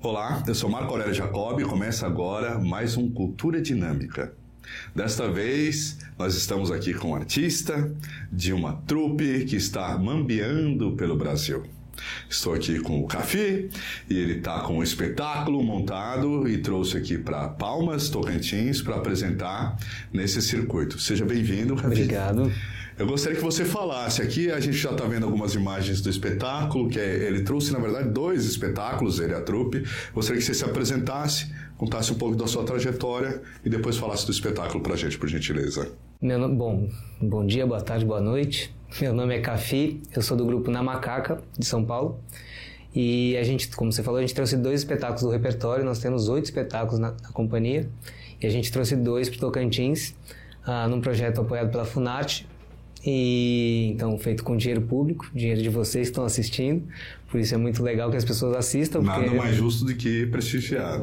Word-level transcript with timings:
Olá, 0.00 0.44
eu 0.46 0.54
sou 0.54 0.70
Marco 0.70 0.92
Aurélio 0.92 1.12
Jacob 1.12 1.58
e 1.58 1.64
começa 1.64 2.06
agora 2.06 2.56
mais 2.56 2.96
um 2.96 3.10
Cultura 3.10 3.60
Dinâmica. 3.60 4.32
Desta 4.94 5.28
vez, 5.28 5.98
nós 6.16 6.36
estamos 6.36 6.70
aqui 6.70 6.94
com 6.94 7.10
um 7.10 7.14
artista 7.16 7.92
de 8.30 8.52
uma 8.52 8.74
trupe 8.86 9.44
que 9.44 9.56
está 9.56 9.98
mambeando 9.98 10.92
pelo 10.92 11.16
Brasil. 11.16 11.64
Estou 12.30 12.54
aqui 12.54 12.78
com 12.78 13.00
o 13.00 13.08
Cafi 13.08 13.70
e 14.08 14.16
ele 14.16 14.34
está 14.34 14.60
com 14.60 14.78
um 14.78 14.82
espetáculo 14.84 15.60
montado 15.64 16.48
e 16.48 16.58
trouxe 16.58 16.96
aqui 16.96 17.18
para 17.18 17.48
Palmas, 17.48 18.08
Tocantins, 18.08 18.80
para 18.80 18.94
apresentar 18.94 19.76
nesse 20.12 20.40
circuito. 20.40 20.96
Seja 21.00 21.24
bem-vindo, 21.24 21.74
Cafi. 21.74 21.86
Obrigado. 21.86 22.52
Eu 22.98 23.06
gostaria 23.06 23.38
que 23.38 23.44
você 23.44 23.64
falasse. 23.64 24.20
Aqui 24.20 24.50
a 24.50 24.58
gente 24.58 24.76
já 24.76 24.90
está 24.90 25.04
vendo 25.04 25.24
algumas 25.24 25.54
imagens 25.54 26.00
do 26.00 26.10
espetáculo, 26.10 26.88
que 26.88 26.98
é, 26.98 27.28
ele 27.28 27.42
trouxe, 27.42 27.72
na 27.72 27.78
verdade, 27.78 28.08
dois 28.08 28.44
espetáculos, 28.44 29.20
ele 29.20 29.32
e 29.32 29.36
a 29.36 29.40
trupe. 29.40 29.84
Gostaria 30.12 30.40
que 30.40 30.44
você 30.44 30.52
se 30.52 30.64
apresentasse, 30.64 31.54
contasse 31.76 32.10
um 32.10 32.16
pouco 32.16 32.34
da 32.34 32.48
sua 32.48 32.64
trajetória 32.64 33.40
e 33.64 33.70
depois 33.70 33.96
falasse 33.96 34.26
do 34.26 34.32
espetáculo 34.32 34.82
para 34.82 34.94
a 34.94 34.96
gente, 34.96 35.16
por 35.16 35.28
gentileza. 35.28 35.92
Meu 36.20 36.48
bom, 36.52 36.88
bom 37.22 37.46
dia, 37.46 37.64
boa 37.64 37.80
tarde, 37.80 38.04
boa 38.04 38.20
noite. 38.20 38.74
Meu 39.00 39.14
nome 39.14 39.36
é 39.36 39.40
Cafi, 39.40 40.02
eu 40.16 40.20
sou 40.20 40.36
do 40.36 40.44
grupo 40.44 40.68
Na 40.68 40.82
Macaca, 40.82 41.40
de 41.56 41.64
São 41.64 41.84
Paulo. 41.84 42.18
E 42.92 43.36
a 43.36 43.44
gente, 43.44 43.68
como 43.76 43.92
você 43.92 44.02
falou, 44.02 44.18
a 44.18 44.22
gente 44.22 44.34
trouxe 44.34 44.56
dois 44.56 44.80
espetáculos 44.80 45.22
do 45.22 45.30
repertório, 45.30 45.84
nós 45.84 46.00
temos 46.00 46.28
oito 46.28 46.46
espetáculos 46.46 46.98
na, 46.98 47.12
na 47.12 47.28
companhia. 47.32 47.88
E 48.42 48.46
a 48.46 48.50
gente 48.50 48.72
trouxe 48.72 48.96
dois 48.96 49.28
para 49.28 49.38
Tocantins, 49.38 50.16
ah, 50.64 50.88
num 50.88 51.00
projeto 51.00 51.42
apoiado 51.42 51.70
pela 51.70 51.84
Funarte, 51.84 52.44
e 53.10 53.90
então 53.94 54.18
feito 54.18 54.44
com 54.44 54.54
dinheiro 54.54 54.82
público, 54.82 55.26
dinheiro 55.34 55.62
de 55.62 55.70
vocês 55.70 56.08
que 56.08 56.10
estão 56.10 56.24
assistindo. 56.24 56.82
Por 57.30 57.40
isso 57.40 57.54
é 57.54 57.58
muito 57.58 57.82
legal 57.82 58.10
que 58.10 58.16
as 58.16 58.24
pessoas 58.24 58.56
assistam. 58.56 59.00
Nada 59.00 59.22
porque... 59.22 59.36
mais 59.36 59.56
justo 59.56 59.84
do 59.84 59.94
que 59.94 60.26
prestigiar. 60.26 61.00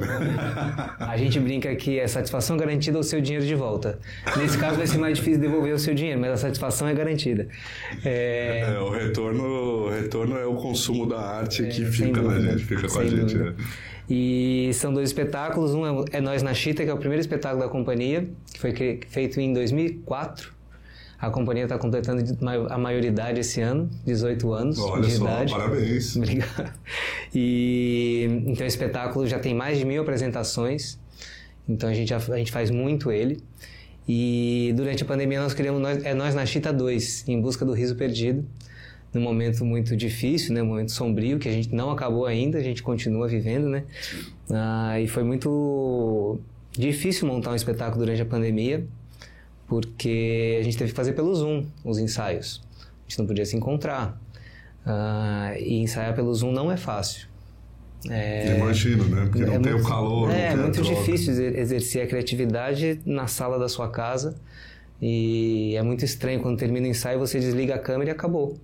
A 0.99 1.17
gente 1.17 1.39
brinca 1.39 1.75
que 1.75 1.99
é 1.99 2.07
satisfação 2.07 2.57
garantida 2.57 2.99
o 2.99 3.03
seu 3.03 3.21
dinheiro 3.21 3.45
de 3.45 3.55
volta. 3.55 3.99
Nesse 4.37 4.57
caso 4.57 4.77
vai 4.77 4.87
ser 4.87 4.97
mais 4.97 5.17
difícil 5.17 5.39
devolver 5.39 5.73
o 5.73 5.79
seu 5.79 5.93
dinheiro, 5.95 6.19
mas 6.19 6.31
a 6.31 6.37
satisfação 6.37 6.87
é 6.87 6.93
garantida. 6.93 7.47
É... 8.03 8.73
É, 8.75 8.79
o, 8.79 8.89
retorno, 8.89 9.43
o 9.43 9.89
retorno 9.89 10.37
é 10.37 10.45
o 10.45 10.55
consumo 10.55 11.07
da 11.07 11.19
arte 11.19 11.63
é, 11.63 11.67
que 11.67 11.85
fica 11.85 12.21
na 12.21 12.39
gente, 12.39 12.63
fica 12.63 12.87
com 12.87 12.99
a 12.99 13.05
gente. 13.05 13.37
É. 13.37 13.53
E 14.09 14.71
são 14.73 14.93
dois 14.93 15.09
espetáculos. 15.09 15.73
Um 15.73 16.05
é 16.11 16.21
Nós 16.21 16.43
na 16.43 16.53
Chita, 16.53 16.83
que 16.83 16.89
é 16.89 16.93
o 16.93 16.97
primeiro 16.97 17.21
espetáculo 17.21 17.63
da 17.63 17.69
companhia, 17.69 18.27
que 18.51 18.59
foi 18.59 18.73
feito 19.09 19.39
em 19.39 19.53
2004 19.53 20.54
a 21.19 21.29
companhia 21.29 21.63
está 21.63 21.77
completando 21.77 22.23
a 22.69 22.77
maioridade 22.77 23.39
esse 23.39 23.61
ano, 23.61 23.89
18 24.05 24.53
anos 24.53 24.79
Olha 24.79 25.01
de 25.03 25.11
só, 25.11 25.23
idade. 25.23 25.53
parabéns. 25.53 26.15
Obrigado. 26.17 26.73
E 27.33 28.43
então 28.45 28.65
o 28.65 28.67
espetáculo 28.67 29.27
já 29.27 29.39
tem 29.39 29.53
mais 29.53 29.77
de 29.77 29.85
mil 29.85 30.01
apresentações, 30.01 30.99
então 31.67 31.89
a 31.89 31.93
gente, 31.93 32.13
a, 32.13 32.17
a 32.17 32.37
gente 32.37 32.51
faz 32.51 32.69
muito 32.69 33.11
ele. 33.11 33.39
E 34.07 34.71
durante 34.75 35.03
a 35.03 35.05
pandemia 35.05 35.41
nós 35.41 35.53
criamos 35.53 35.81
nós, 35.81 36.03
é 36.03 36.13
Nós 36.13 36.35
na 36.35 36.45
Chita 36.45 36.71
2, 36.71 37.27
em 37.27 37.41
busca 37.41 37.65
do 37.65 37.73
riso 37.73 37.95
perdido, 37.95 38.45
num 39.11 39.21
momento 39.21 39.65
muito 39.65 39.95
difícil, 39.95 40.53
né, 40.53 40.61
um 40.61 40.67
momento 40.67 40.91
sombrio 40.91 41.39
que 41.39 41.47
a 41.47 41.51
gente 41.51 41.73
não 41.73 41.89
acabou 41.89 42.25
ainda, 42.25 42.59
a 42.59 42.61
gente 42.61 42.83
continua 42.83 43.27
vivendo, 43.27 43.67
né? 43.67 43.83
Ah, 44.51 44.99
e 44.99 45.07
foi 45.07 45.23
muito 45.23 46.39
difícil 46.71 47.27
montar 47.27 47.51
um 47.51 47.55
espetáculo 47.55 48.03
durante 48.03 48.21
a 48.21 48.25
pandemia, 48.25 48.85
porque 49.67 50.57
a 50.59 50.63
gente 50.63 50.77
teve 50.77 50.91
que 50.91 50.95
fazer 50.95 51.13
pelo 51.13 51.33
Zoom 51.33 51.65
os 51.83 51.97
ensaios. 51.97 52.61
A 52.79 53.09
gente 53.09 53.19
não 53.19 53.27
podia 53.27 53.45
se 53.45 53.55
encontrar. 53.55 54.19
Uh, 54.85 55.57
e 55.59 55.77
ensaiar 55.77 56.13
pelo 56.13 56.33
Zoom 56.33 56.51
não 56.51 56.71
é 56.71 56.77
fácil. 56.77 57.27
É, 58.09 58.57
Imagino, 58.57 59.03
né? 59.05 59.25
Porque 59.25 59.43
é 59.43 59.47
não 59.47 59.61
tem 59.61 59.73
o 59.73 59.83
calor. 59.83 60.29
É, 60.29 60.49
é 60.49 60.55
muito 60.55 60.81
difícil 60.81 61.33
exercer 61.33 62.03
a 62.03 62.07
criatividade 62.07 62.99
na 63.05 63.25
sala 63.27 63.57
da 63.57 63.67
sua 63.67 63.89
casa. 63.89 64.35
E 65.01 65.75
é 65.75 65.81
muito 65.81 66.05
estranho 66.05 66.39
quando 66.39 66.57
termina 66.57 66.87
o 66.87 66.89
ensaio, 66.89 67.19
você 67.19 67.39
desliga 67.39 67.75
a 67.75 67.79
câmera 67.79 68.11
e 68.11 68.13
acabou. 68.13 68.57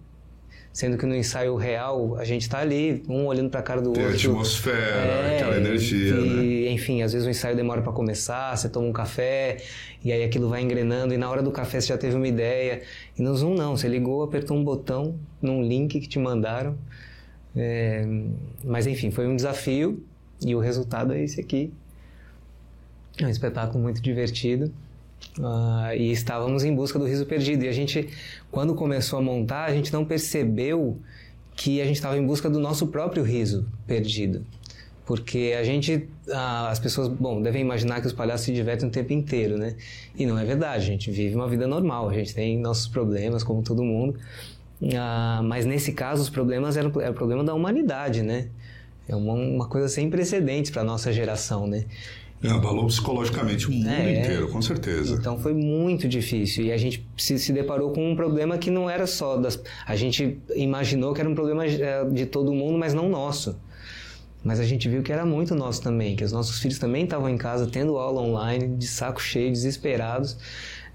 Sendo 0.73 0.97
que 0.97 1.05
no 1.05 1.13
ensaio 1.13 1.55
real, 1.57 2.15
a 2.17 2.23
gente 2.23 2.43
está 2.43 2.59
ali, 2.59 3.03
um 3.09 3.25
olhando 3.25 3.49
para 3.49 3.59
a 3.59 3.63
cara 3.63 3.81
do 3.81 3.91
Tem 3.91 4.05
outro. 4.05 4.17
Tem 4.17 4.29
atmosfera, 4.29 4.77
é, 4.77 5.35
aquela 5.35 5.57
energia, 5.57 6.15
e, 6.15 6.65
né? 6.65 6.71
Enfim, 6.71 7.01
às 7.01 7.11
vezes 7.11 7.27
o 7.27 7.29
ensaio 7.29 7.57
demora 7.57 7.81
para 7.81 7.91
começar, 7.91 8.55
você 8.55 8.69
toma 8.69 8.87
um 8.87 8.93
café, 8.93 9.57
e 10.01 10.13
aí 10.13 10.23
aquilo 10.23 10.47
vai 10.47 10.61
engrenando, 10.61 11.13
e 11.13 11.17
na 11.17 11.29
hora 11.29 11.43
do 11.43 11.51
café 11.51 11.81
você 11.81 11.87
já 11.87 11.97
teve 11.97 12.15
uma 12.15 12.27
ideia. 12.27 12.83
E 13.19 13.21
no 13.21 13.35
Zoom 13.35 13.55
não, 13.55 13.75
você 13.75 13.89
ligou, 13.89 14.23
apertou 14.23 14.55
um 14.55 14.63
botão 14.63 15.19
num 15.41 15.61
link 15.61 15.99
que 15.99 16.07
te 16.07 16.17
mandaram. 16.17 16.77
É, 17.53 18.05
mas 18.63 18.87
enfim, 18.87 19.11
foi 19.11 19.27
um 19.27 19.35
desafio, 19.35 20.01
e 20.41 20.55
o 20.55 20.59
resultado 20.59 21.11
é 21.13 21.21
esse 21.21 21.41
aqui. 21.41 21.73
É 23.19 23.25
um 23.25 23.29
espetáculo 23.29 23.83
muito 23.83 24.01
divertido. 24.01 24.71
Uh, 25.39 25.95
e 25.95 26.11
estávamos 26.11 26.63
em 26.63 26.75
busca 26.75 26.99
do 26.99 27.05
riso 27.05 27.25
perdido. 27.25 27.63
E 27.63 27.67
a 27.67 27.71
gente, 27.71 28.09
quando 28.51 28.75
começou 28.75 29.19
a 29.19 29.21
montar, 29.21 29.65
a 29.65 29.73
gente 29.73 29.91
não 29.93 30.03
percebeu 30.03 30.99
que 31.55 31.81
a 31.81 31.85
gente 31.85 31.95
estava 31.95 32.17
em 32.17 32.25
busca 32.25 32.49
do 32.49 32.59
nosso 32.59 32.87
próprio 32.87 33.23
riso 33.23 33.65
perdido. 33.87 34.45
Porque 35.05 35.55
a 35.57 35.63
gente, 35.63 36.07
uh, 36.27 36.67
as 36.69 36.79
pessoas, 36.79 37.07
bom, 37.07 37.41
devem 37.41 37.61
imaginar 37.61 38.01
que 38.01 38.07
os 38.07 38.13
palhaços 38.13 38.45
se 38.45 38.53
divertem 38.53 38.87
o 38.87 38.91
tempo 38.91 39.13
inteiro, 39.13 39.57
né? 39.57 39.75
E 40.15 40.25
não 40.25 40.37
é 40.37 40.45
verdade, 40.45 40.83
a 40.83 40.87
gente 40.87 41.11
vive 41.11 41.35
uma 41.35 41.47
vida 41.47 41.67
normal, 41.67 42.09
a 42.09 42.13
gente 42.13 42.33
tem 42.33 42.57
nossos 42.57 42.87
problemas, 42.87 43.43
como 43.43 43.61
todo 43.61 43.83
mundo. 43.83 44.17
Uh, 44.81 45.43
mas 45.43 45.65
nesse 45.65 45.91
caso, 45.93 46.21
os 46.21 46.29
problemas 46.29 46.77
eram, 46.77 46.91
era 46.99 47.11
o 47.11 47.13
problema 47.13 47.43
da 47.43 47.53
humanidade, 47.53 48.21
né? 48.21 48.47
É 49.07 49.15
uma, 49.15 49.33
uma 49.33 49.67
coisa 49.67 49.87
sem 49.87 50.09
precedentes 50.09 50.71
para 50.71 50.81
a 50.81 50.85
nossa 50.85 51.11
geração, 51.11 51.67
né? 51.67 51.85
É, 52.43 52.49
abalou 52.49 52.87
psicologicamente 52.87 53.67
o 53.67 53.71
mundo 53.71 53.87
é, 53.87 54.19
inteiro, 54.19 54.47
com 54.49 54.61
certeza. 54.61 55.15
Então 55.15 55.37
foi 55.37 55.53
muito 55.53 56.07
difícil. 56.07 56.65
E 56.65 56.71
a 56.71 56.77
gente 56.77 57.07
se, 57.15 57.37
se 57.37 57.53
deparou 57.53 57.91
com 57.91 58.11
um 58.11 58.15
problema 58.15 58.57
que 58.57 58.71
não 58.71 58.89
era 58.89 59.05
só 59.05 59.37
das. 59.37 59.61
A 59.85 59.95
gente 59.95 60.39
imaginou 60.55 61.13
que 61.13 61.21
era 61.21 61.29
um 61.29 61.35
problema 61.35 61.65
é, 61.65 62.03
de 62.05 62.25
todo 62.25 62.51
mundo, 62.51 62.79
mas 62.79 62.93
não 62.93 63.07
nosso. 63.09 63.55
Mas 64.43 64.59
a 64.59 64.63
gente 64.63 64.89
viu 64.89 65.03
que 65.03 65.11
era 65.11 65.23
muito 65.23 65.53
nosso 65.53 65.83
também, 65.83 66.15
que 66.15 66.23
os 66.23 66.31
nossos 66.31 66.59
filhos 66.59 66.79
também 66.79 67.03
estavam 67.03 67.29
em 67.29 67.37
casa 67.37 67.67
tendo 67.67 67.97
aula 67.97 68.21
online, 68.21 68.75
de 68.75 68.87
saco 68.87 69.21
cheio, 69.21 69.51
desesperados, 69.51 70.35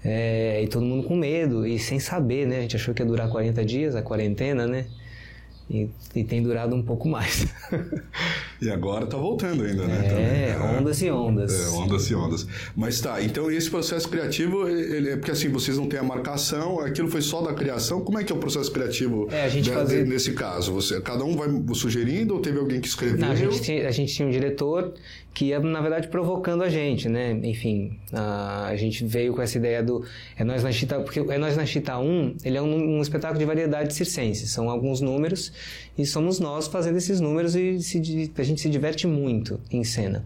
é, 0.03 0.61
e 0.61 0.67
todo 0.67 0.85
mundo 0.85 1.07
com 1.07 1.15
medo 1.15 1.65
e 1.65 1.79
sem 1.79 1.97
saber, 1.97 2.45
né? 2.45 2.57
A 2.57 2.61
gente 2.61 2.75
achou 2.75 2.93
que 2.93 3.01
ia 3.01 3.05
durar 3.05 3.29
40 3.29 3.63
dias 3.63 3.95
a 3.95 4.01
quarentena, 4.01 4.67
né? 4.67 4.85
E, 5.69 5.89
e, 6.15 6.23
tem 6.23 6.41
durado 6.41 6.75
um 6.75 6.83
pouco 6.83 7.07
mais. 7.07 7.45
e 8.61 8.69
agora 8.69 9.05
está 9.05 9.17
voltando 9.17 9.63
ainda, 9.63 9.85
né? 9.85 10.05
É, 10.05 10.53
Também. 10.53 10.79
ondas 10.79 11.01
e 11.01 11.11
ondas. 11.11 11.67
É, 11.67 11.69
ondas 11.77 12.09
e 12.09 12.15
ondas. 12.15 12.47
Mas 12.75 12.99
tá, 12.99 13.21
então 13.21 13.51
esse 13.51 13.69
processo 13.69 14.07
criativo, 14.09 14.67
ele, 14.67 15.11
é 15.11 15.15
porque 15.15 15.31
assim, 15.31 15.49
vocês 15.49 15.77
não 15.77 15.87
têm 15.87 15.99
a 15.99 16.03
marcação, 16.03 16.79
aquilo 16.79 17.07
foi 17.07 17.21
só 17.21 17.41
da 17.41 17.53
criação, 17.53 18.01
como 18.01 18.19
é 18.19 18.23
que 18.23 18.31
é 18.31 18.35
o 18.35 18.39
processo 18.39 18.71
criativo 18.71 19.27
é, 19.31 19.43
a 19.43 19.49
gente 19.49 19.65
de, 19.65 19.71
fazia... 19.71 20.03
nesse 20.03 20.33
caso? 20.33 20.73
Você, 20.73 20.99
cada 21.01 21.23
um 21.23 21.35
vai 21.35 21.47
sugerindo 21.75 22.33
ou 22.33 22.41
teve 22.41 22.57
alguém 22.59 22.81
que 22.81 22.87
escreveu? 22.87 23.19
Não, 23.19 23.31
a, 23.31 23.35
gente 23.35 23.61
tinha, 23.61 23.87
a 23.87 23.91
gente 23.91 24.13
tinha 24.13 24.27
um 24.27 24.31
diretor 24.31 24.93
que 25.37 25.45
ia, 25.45 25.59
na 25.59 25.81
verdade, 25.81 26.07
provocando 26.07 26.63
a 26.63 26.69
gente, 26.69 27.07
né? 27.07 27.39
Enfim, 27.43 27.95
a, 28.11 28.69
a 28.69 28.75
gente 28.75 29.05
veio 29.05 29.35
com 29.35 29.41
essa 29.41 29.55
ideia 29.55 29.83
do 29.83 30.03
É 30.35 30.43
Nós 30.43 30.63
na 30.63 30.71
Chita, 30.71 30.99
porque 30.99 31.19
É 31.19 31.37
Nós 31.37 31.55
na 31.55 31.63
Chita 31.63 31.95
1, 31.95 32.37
ele 32.43 32.57
é 32.57 32.61
um, 32.61 32.97
um 32.97 33.01
espetáculo 33.03 33.37
de 33.37 33.45
variedade 33.45 33.93
circense, 33.93 34.47
são 34.47 34.67
alguns 34.67 34.99
números 34.99 35.51
e 35.95 36.07
somos 36.07 36.39
nós 36.39 36.67
fazendo 36.67 36.97
esses 36.97 37.19
números 37.19 37.55
e 37.55 37.79
se, 37.81 38.31
a 38.35 38.43
gente 38.47 38.61
se 38.61 38.69
diverte 38.69 39.05
muito 39.05 39.59
em 39.69 39.83
cena. 39.83 40.25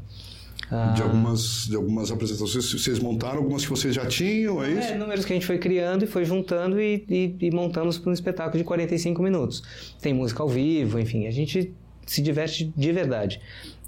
De 0.96 1.02
algumas, 1.02 1.68
de 1.68 1.76
algumas 1.76 2.12
apresentações, 2.12 2.72
vocês 2.72 2.98
montaram 2.98 3.40
algumas 3.40 3.64
que 3.64 3.70
vocês 3.70 3.94
já 3.94 4.06
tinham, 4.06 4.64
é 4.64 4.72
isso? 4.72 4.94
É, 4.94 4.96
números 4.96 5.26
que 5.26 5.34
a 5.34 5.36
gente 5.36 5.46
foi 5.46 5.58
criando 5.58 6.06
e 6.06 6.08
foi 6.08 6.24
juntando 6.24 6.80
e, 6.80 7.04
e, 7.10 7.36
e 7.42 7.52
montamos 7.52 7.98
para 7.98 8.10
um 8.10 8.14
espetáculo 8.14 8.58
de 8.58 8.64
45 8.64 9.22
minutos. 9.22 9.62
Tem 10.02 10.14
música 10.14 10.42
ao 10.42 10.48
vivo, 10.48 10.98
enfim, 10.98 11.28
a 11.28 11.32
gente 11.32 11.74
se 12.06 12.22
diverte 12.22 12.72
de 12.76 12.92
verdade. 12.94 13.42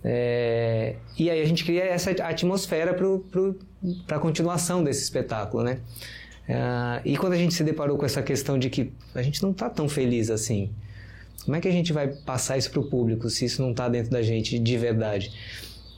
É, 0.03 0.97
e 1.17 1.29
aí 1.29 1.41
a 1.41 1.45
gente 1.45 1.63
cria 1.63 1.85
essa 1.85 2.11
atmosfera 2.11 2.93
para 2.93 4.17
a 4.17 4.19
continuação 4.19 4.83
desse 4.83 5.03
espetáculo, 5.03 5.63
né? 5.63 5.79
É, 6.47 7.01
e 7.05 7.15
quando 7.15 7.31
a 7.31 7.37
gente 7.37 7.53
se 7.53 7.63
deparou 7.63 7.97
com 7.97 8.05
essa 8.05 8.21
questão 8.21 8.59
de 8.59 8.69
que 8.69 8.91
a 9.15 9.21
gente 9.21 9.41
não 9.41 9.51
está 9.51 9.69
tão 9.69 9.87
feliz 9.87 10.29
assim, 10.29 10.69
como 11.45 11.57
é 11.57 11.61
que 11.61 11.67
a 11.67 11.71
gente 11.71 11.91
vai 11.91 12.07
passar 12.07 12.57
isso 12.57 12.71
para 12.71 12.79
o 12.79 12.83
público 12.83 13.29
se 13.29 13.45
isso 13.45 13.61
não 13.61 13.71
está 13.71 13.89
dentro 13.89 14.11
da 14.11 14.21
gente 14.21 14.57
de 14.57 14.77
verdade? 14.77 15.31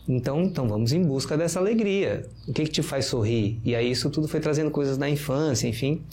Então, 0.07 0.43
então 0.43 0.67
vamos 0.67 0.93
em 0.93 1.03
busca 1.03 1.35
dessa 1.35 1.59
alegria. 1.59 2.27
O 2.47 2.53
que, 2.53 2.63
que 2.63 2.69
te 2.69 2.83
faz 2.83 3.05
sorrir? 3.05 3.59
E 3.65 3.75
aí 3.75 3.89
isso 3.89 4.09
tudo 4.09 4.27
foi 4.27 4.39
trazendo 4.39 4.69
coisas 4.69 4.97
da 4.97 5.09
infância, 5.09 5.67
enfim. 5.67 6.03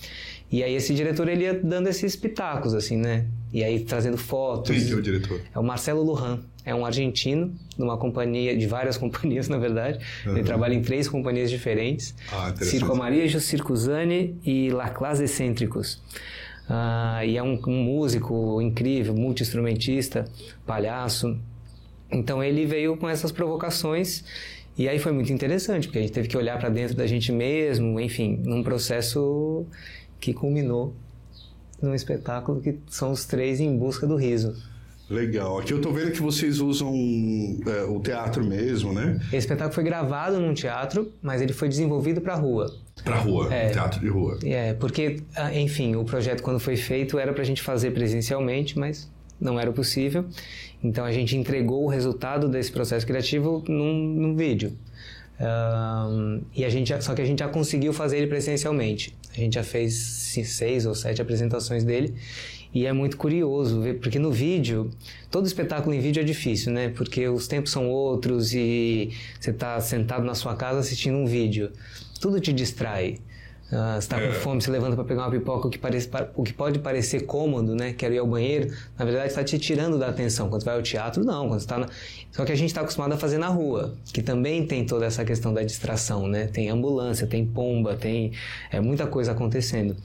E 0.51 0.63
aí 0.63 0.75
esse 0.75 0.95
diretor 0.95 1.29
ele 1.29 1.45
ia 1.45 1.55
dando 1.55 1.89
esses 1.89 2.17
pitacos, 2.17 2.75
assim, 2.75 2.97
né? 2.97 3.27
E 3.53 3.63
aí 3.63 3.81
trazendo 3.81 4.17
fotos. 4.17 4.75
Quem 4.75 4.87
que 4.87 4.93
é 4.93 4.97
o 4.97 5.03
diretor? 5.03 5.41
É 5.55 5.59
o 5.59 5.63
Marcelo 5.63 6.03
Lujan. 6.03 6.41
É 6.65 6.75
um 6.75 6.87
argentino, 6.87 7.53
de 7.77 7.83
uma 7.83 7.97
companhia, 7.97 8.57
de 8.57 8.67
várias 8.67 8.97
companhias, 8.99 9.49
na 9.49 9.59
verdade. 9.59 9.99
Uhum. 10.27 10.37
Ele 10.37 10.45
trabalha 10.45 10.75
em 10.75 10.83
três 10.83 11.09
companhias 11.09 11.51
diferentes. 11.51 12.15
Ah, 12.31 12.55
Circo 12.57 12.93
Amarillo, 12.93 13.41
Circo 13.41 13.75
Zani 13.75 14.39
e 14.45 14.71
La 14.71 14.91
Classe 14.91 15.25
Excêntricos. 15.25 16.01
Ah, 16.69 17.25
e 17.25 17.37
é 17.37 17.43
um, 17.43 17.61
um 17.67 17.83
músico 17.83 18.61
incrível, 18.61 19.15
multi-instrumentista, 19.15 20.25
palhaço. 20.67 21.39
Então 22.11 22.43
ele 22.43 22.67
veio 22.67 22.97
com 22.97 23.09
essas 23.09 23.33
provocações 23.33 24.25
e 24.77 24.89
aí 24.89 24.99
foi 24.99 25.13
muito 25.13 25.33
interessante, 25.33 25.87
porque 25.87 25.99
a 25.99 26.03
gente 26.03 26.13
teve 26.13 26.29
que 26.29 26.37
olhar 26.37 26.59
para 26.59 26.69
dentro 26.69 26.97
da 26.97 27.07
gente 27.07 27.31
mesmo, 27.31 28.01
enfim, 28.01 28.41
num 28.45 28.63
processo 28.63 29.67
que 30.19 30.33
culminou 30.33 30.95
num 31.83 31.95
espetáculo 31.95 32.61
que 32.61 32.79
são 32.89 33.11
os 33.11 33.25
três 33.25 33.61
em 33.61 33.77
busca 33.77 34.07
do 34.07 34.17
riso. 34.17 34.55
Legal. 35.11 35.59
Aqui 35.59 35.73
eu 35.73 35.81
tô 35.81 35.93
vendo 35.93 36.13
que 36.13 36.23
vocês 36.23 36.61
usam 36.61 36.95
é, 37.67 37.83
o 37.85 38.01
teatro 38.01 38.43
mesmo, 38.43 38.93
né? 38.93 39.19
Esse 39.27 39.39
espetáculo 39.39 39.75
foi 39.75 39.85
gravado 39.85 40.41
num 40.41 40.55
teatro, 40.55 41.13
mas 41.21 41.43
ele 41.43 41.53
foi 41.53 41.69
desenvolvido 41.69 42.21
para 42.21 42.35
rua. 42.35 42.73
Para 43.05 43.17
rua, 43.17 43.53
é, 43.53 43.71
teatro 43.71 44.01
de 44.01 44.09
rua. 44.09 44.39
É, 44.45 44.75
porque, 44.75 45.23
ah, 45.35 45.53
enfim, 45.55 45.97
o 45.97 46.05
projeto 46.05 46.43
quando 46.43 46.61
foi 46.61 46.77
feito 46.77 47.19
era 47.19 47.33
para 47.33 47.43
a 47.43 47.45
gente 47.45 47.63
fazer 47.63 47.91
presencialmente, 47.93 48.79
mas 48.79 49.11
não 49.41 49.59
era 49.59 49.73
possível. 49.73 50.25
Então 50.83 51.05
a 51.05 51.13
gente 51.13 51.37
entregou 51.37 51.85
o 51.85 51.89
resultado 51.89 52.49
desse 52.49 52.71
processo 52.71 53.07
criativo 53.07 53.65
num, 53.69 53.95
num 53.95 54.37
vídeo. 54.37 54.73
Um, 55.41 56.43
e 56.55 56.65
a 56.65 56.69
gente, 56.69 56.93
só 57.03 57.15
que 57.15 57.23
a 57.23 57.25
gente 57.25 57.41
já 57.41 57.49
conseguiu 57.49 57.93
fazer 57.93 58.19
ele 58.19 58.29
presencialmente. 58.29 59.17
A 59.33 59.37
gente 59.37 59.55
já 59.55 59.65
fez 59.65 59.95
seis 59.95 60.87
ou 60.87 60.95
sete 60.95 61.21
apresentações 61.21 61.83
dele 61.83 62.15
e 62.75 62.87
é 62.87 62.93
muito 62.93 63.17
curioso 63.17 63.81
ver, 63.83 64.01
porque 64.01 64.19
no 64.19 64.31
vídeo, 64.31 64.91
todo 65.31 65.47
espetáculo 65.47 65.95
em 65.95 66.01
vídeo 66.01 66.21
é 66.21 66.25
difícil, 66.25 66.73
né? 66.73 66.89
Porque 66.89 67.29
os 67.29 67.47
tempos 67.47 67.71
são 67.71 67.91
outros 67.91 68.55
e 68.55 69.11
você 69.39 69.51
está 69.51 69.79
sentado 69.81 70.25
na 70.25 70.35
sua 70.35 70.57
casa 70.57 70.79
assistindo 70.79 71.17
um 71.17 71.27
vídeo. 71.27 71.71
Tudo 72.21 72.41
te 72.41 72.53
distrai. 72.53 73.19
Uh, 73.71 73.99
está 73.99 74.21
com 74.21 74.27
é. 74.27 74.33
fome, 74.33 74.61
se 74.61 74.71
levanta 74.71 74.95
para 74.95 75.05
pegar 75.05 75.23
uma 75.23 75.31
pipoca, 75.31 75.67
o 75.67 75.71
que, 75.71 75.79
parece, 75.79 76.07
o 76.35 76.43
que 76.43 76.53
pode 76.53 76.79
parecer 76.79 77.25
cômodo, 77.25 77.75
né? 77.75 77.95
Quero 77.95 78.13
ir 78.13 78.19
ao 78.19 78.27
banheiro, 78.27 78.71
na 78.99 79.05
verdade 79.05 79.29
está 79.29 79.43
te 79.43 79.59
tirando 79.59 79.99
da 79.99 80.09
atenção. 80.09 80.51
Quando 80.51 80.63
vai 80.63 80.75
ao 80.75 80.83
teatro, 80.83 81.25
não. 81.25 81.49
Quando 81.49 81.61
está 81.61 81.79
na... 81.79 81.89
Só 82.31 82.45
que 82.45 82.53
a 82.53 82.55
gente 82.55 82.69
está 82.69 82.83
acostumado 82.83 83.13
a 83.13 83.17
fazer 83.17 83.39
na 83.39 83.49
rua, 83.49 83.95
que 84.13 84.23
também 84.23 84.67
tem 84.67 84.85
toda 84.85 85.07
essa 85.07 85.25
questão 85.25 85.55
da 85.55 85.63
distração, 85.63 86.27
né? 86.27 86.49
Tem 86.49 86.69
ambulância, 86.69 87.27
tem 87.27 87.47
pomba, 87.47 87.97
tem 87.97 88.33
é, 88.71 88.79
muita 88.79 89.07
coisa 89.07 89.33
acontecendo. 89.33 89.97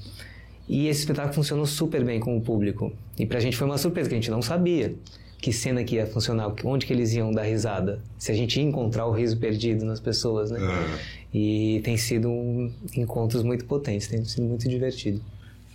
E 0.68 0.88
esse 0.88 1.02
espetáculo 1.02 1.34
funcionou 1.34 1.66
super 1.66 2.04
bem 2.04 2.20
com 2.20 2.38
o 2.38 2.42
público. 2.42 2.92
E 3.18 3.26
para 3.26 3.38
a 3.38 3.42
gente 3.42 3.56
foi 3.56 3.66
uma 3.66 3.78
surpresa, 3.78 4.10
que 4.10 4.16
a 4.16 4.18
gente 4.18 4.32
não 4.32 4.42
sabia 4.42 4.94
que 5.42 5.54
cena 5.54 5.84
que 5.84 5.96
ia 5.96 6.08
funcionar, 6.08 6.52
onde 6.64 6.86
que 6.86 6.92
eles 6.92 7.14
iam 7.14 7.32
dar 7.32 7.44
risada, 7.44 8.02
se 8.18 8.32
a 8.32 8.36
gente 8.36 8.60
ia 8.60 8.66
encontrar 8.66 9.06
o 9.06 9.12
riso 9.12 9.38
perdido 9.38 9.86
nas 9.86 10.00
pessoas, 10.00 10.52
né? 10.52 10.60
E 11.34 11.82
tem 11.84 11.96
sido 11.96 12.30
um, 12.30 12.72
encontros 12.96 13.44
muito 13.44 13.66
potentes, 13.66 14.08
tem 14.08 14.24
sido 14.26 14.44
muito 14.44 14.68
divertido. 14.68 15.22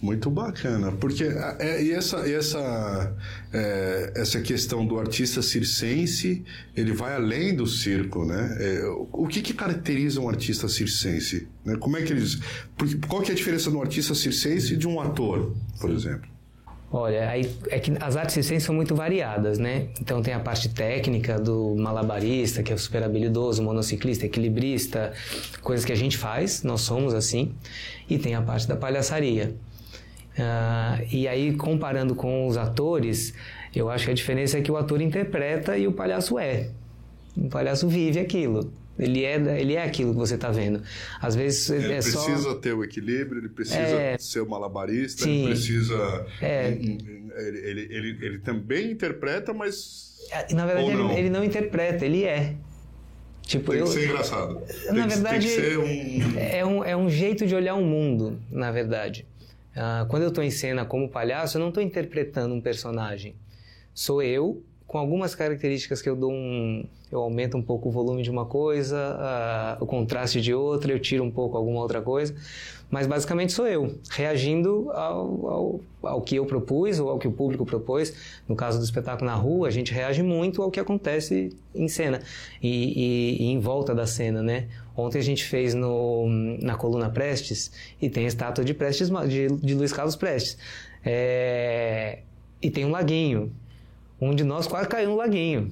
Muito 0.02 0.28
bacana, 0.28 0.90
porque 0.90 1.22
é, 1.22 1.80
e 1.80 1.92
essa, 1.92 2.26
e 2.26 2.34
essa, 2.34 3.16
é, 3.52 4.12
essa 4.16 4.40
questão 4.40 4.84
do 4.84 4.98
artista 4.98 5.40
circense, 5.40 6.44
ele 6.76 6.92
vai 6.92 7.14
além 7.14 7.54
do 7.54 7.68
circo, 7.68 8.24
né? 8.24 8.56
É, 8.58 8.82
o 9.12 9.28
que, 9.28 9.40
que 9.40 9.54
caracteriza 9.54 10.20
um 10.20 10.28
artista 10.28 10.68
circense? 10.68 11.46
Né? 11.64 11.76
Como 11.76 11.96
é 11.96 12.02
que 12.02 12.12
eles... 12.12 12.40
Qual 13.08 13.22
que 13.22 13.30
é 13.30 13.32
a 13.32 13.36
diferença 13.36 13.70
de 13.70 13.76
um 13.76 13.80
artista 13.80 14.12
circense 14.12 14.74
e 14.74 14.76
de 14.76 14.88
um 14.88 15.00
ator, 15.00 15.54
por 15.80 15.88
exemplo? 15.88 16.28
Olha, 16.90 17.30
aí 17.30 17.48
é 17.70 17.78
que 17.78 17.92
as 18.00 18.16
artes 18.16 18.34
circenses 18.34 18.64
são 18.64 18.74
muito 18.74 18.96
variadas, 18.96 19.56
né? 19.56 19.86
Então 20.00 20.20
tem 20.20 20.34
a 20.34 20.40
parte 20.40 20.68
técnica 20.68 21.38
do 21.38 21.76
malabarista, 21.76 22.60
que 22.62 22.72
é 22.72 22.76
super 22.76 23.04
habilidoso, 23.04 23.62
monociclista, 23.62 24.26
equilibrista, 24.26 25.12
coisas 25.62 25.86
que 25.86 25.92
a 25.92 25.96
gente 25.96 26.18
faz, 26.18 26.64
nós 26.64 26.80
somos 26.80 27.14
assim. 27.14 27.54
E 28.10 28.18
tem 28.18 28.34
a 28.34 28.42
parte 28.42 28.66
da 28.66 28.76
palhaçaria. 28.76 29.54
Uh, 30.38 31.06
e 31.10 31.28
aí, 31.28 31.54
comparando 31.54 32.14
com 32.14 32.46
os 32.46 32.56
atores, 32.56 33.34
eu 33.74 33.90
acho 33.90 34.06
que 34.06 34.10
a 34.10 34.14
diferença 34.14 34.58
é 34.58 34.62
que 34.62 34.72
o 34.72 34.76
ator 34.76 35.00
interpreta 35.00 35.76
e 35.76 35.86
o 35.86 35.92
palhaço 35.92 36.38
é. 36.38 36.70
O 37.36 37.48
palhaço 37.48 37.88
vive 37.88 38.18
aquilo. 38.18 38.72
Ele 38.98 39.24
é, 39.24 39.60
ele 39.60 39.74
é 39.74 39.82
aquilo 39.82 40.12
que 40.12 40.18
você 40.18 40.34
está 40.34 40.50
vendo. 40.50 40.82
Às 41.20 41.34
vezes 41.34 41.68
ele 41.70 41.92
é 41.92 41.96
precisa 41.96 42.38
só... 42.38 42.54
ter 42.54 42.74
o 42.74 42.84
equilíbrio, 42.84 43.40
ele 43.40 43.48
precisa 43.48 43.78
é... 43.78 44.18
ser 44.18 44.40
o 44.40 44.48
malabarista, 44.48 45.24
Sim. 45.24 45.44
ele 45.44 45.46
precisa. 45.48 46.26
É... 46.40 46.68
Ele, 46.68 47.24
ele, 47.34 47.88
ele, 47.90 48.18
ele, 48.20 48.38
também 48.38 48.90
interpreta, 48.90 49.54
mas. 49.54 50.18
É, 50.30 50.54
na 50.54 50.66
verdade, 50.66 50.92
não? 50.92 51.16
Ele, 51.16 51.30
não 51.30 51.42
interpreta, 51.42 52.04
ele 52.04 52.24
é. 52.24 52.54
Tipo, 53.42 53.72
tem 53.72 53.80
eu... 53.80 53.86
que 53.86 53.92
ser 53.92 54.04
engraçado. 54.04 54.62
Na 54.92 55.06
verdade, 55.06 55.46
tem 55.46 55.56
que 55.56 55.62
ser 55.62 55.78
um... 55.78 56.38
É, 56.38 56.64
um, 56.64 56.84
é 56.84 56.96
um 56.96 57.08
jeito 57.08 57.46
de 57.46 57.54
olhar 57.54 57.74
o 57.74 57.82
mundo, 57.82 58.38
na 58.50 58.70
verdade. 58.70 59.26
Uh, 59.72 60.06
quando 60.08 60.22
eu 60.22 60.28
estou 60.28 60.44
em 60.44 60.50
cena 60.50 60.84
como 60.84 61.08
palhaço, 61.08 61.56
eu 61.56 61.60
não 61.60 61.68
estou 61.68 61.82
interpretando 61.82 62.54
um 62.54 62.60
personagem. 62.60 63.36
Sou 63.94 64.22
eu 64.22 64.62
com 64.92 64.98
algumas 64.98 65.34
características 65.34 66.02
que 66.02 66.08
eu 66.10 66.14
dou 66.14 66.30
um, 66.30 66.84
eu 67.10 67.18
aumento 67.18 67.56
um 67.56 67.62
pouco 67.62 67.88
o 67.88 67.90
volume 67.90 68.22
de 68.22 68.30
uma 68.30 68.44
coisa, 68.44 69.78
uh, 69.80 69.82
o 69.82 69.86
contraste 69.86 70.38
de 70.38 70.52
outra, 70.52 70.92
eu 70.92 71.00
tiro 71.00 71.24
um 71.24 71.30
pouco 71.30 71.56
alguma 71.56 71.80
outra 71.80 72.02
coisa, 72.02 72.34
mas 72.90 73.06
basicamente 73.06 73.54
sou 73.54 73.66
eu 73.66 73.94
reagindo 74.10 74.90
ao, 74.90 75.48
ao, 75.48 75.80
ao, 76.02 76.20
que 76.20 76.36
eu 76.36 76.44
propus 76.44 77.00
ou 77.00 77.08
ao 77.08 77.18
que 77.18 77.26
o 77.26 77.32
público 77.32 77.64
propôs. 77.64 78.14
No 78.46 78.54
caso 78.54 78.78
do 78.78 78.84
espetáculo 78.84 79.30
na 79.30 79.34
rua, 79.34 79.66
a 79.66 79.70
gente 79.70 79.94
reage 79.94 80.22
muito 80.22 80.60
ao 80.60 80.70
que 80.70 80.78
acontece 80.78 81.56
em 81.74 81.88
cena 81.88 82.20
e, 82.62 82.68
e, 82.68 83.44
e 83.44 83.46
em 83.46 83.58
volta 83.58 83.94
da 83.94 84.06
cena, 84.06 84.42
né? 84.42 84.68
Ontem 84.94 85.18
a 85.18 85.22
gente 85.22 85.42
fez 85.42 85.72
no, 85.72 86.28
na 86.60 86.76
coluna 86.76 87.08
Prestes 87.08 87.72
e 87.98 88.10
tem 88.10 88.26
a 88.26 88.28
estátua 88.28 88.62
de 88.62 88.74
Prestes 88.74 89.08
de, 89.08 89.48
de 89.48 89.74
Luiz 89.74 89.90
Carlos 89.90 90.16
Prestes. 90.16 90.58
É, 91.02 92.18
e 92.60 92.70
tem 92.70 92.84
um 92.84 92.90
laguinho 92.90 93.50
um 94.22 94.34
de 94.34 94.44
nós 94.44 94.66
quase 94.66 94.88
caiu 94.88 95.10
no 95.10 95.16
laguinho 95.16 95.70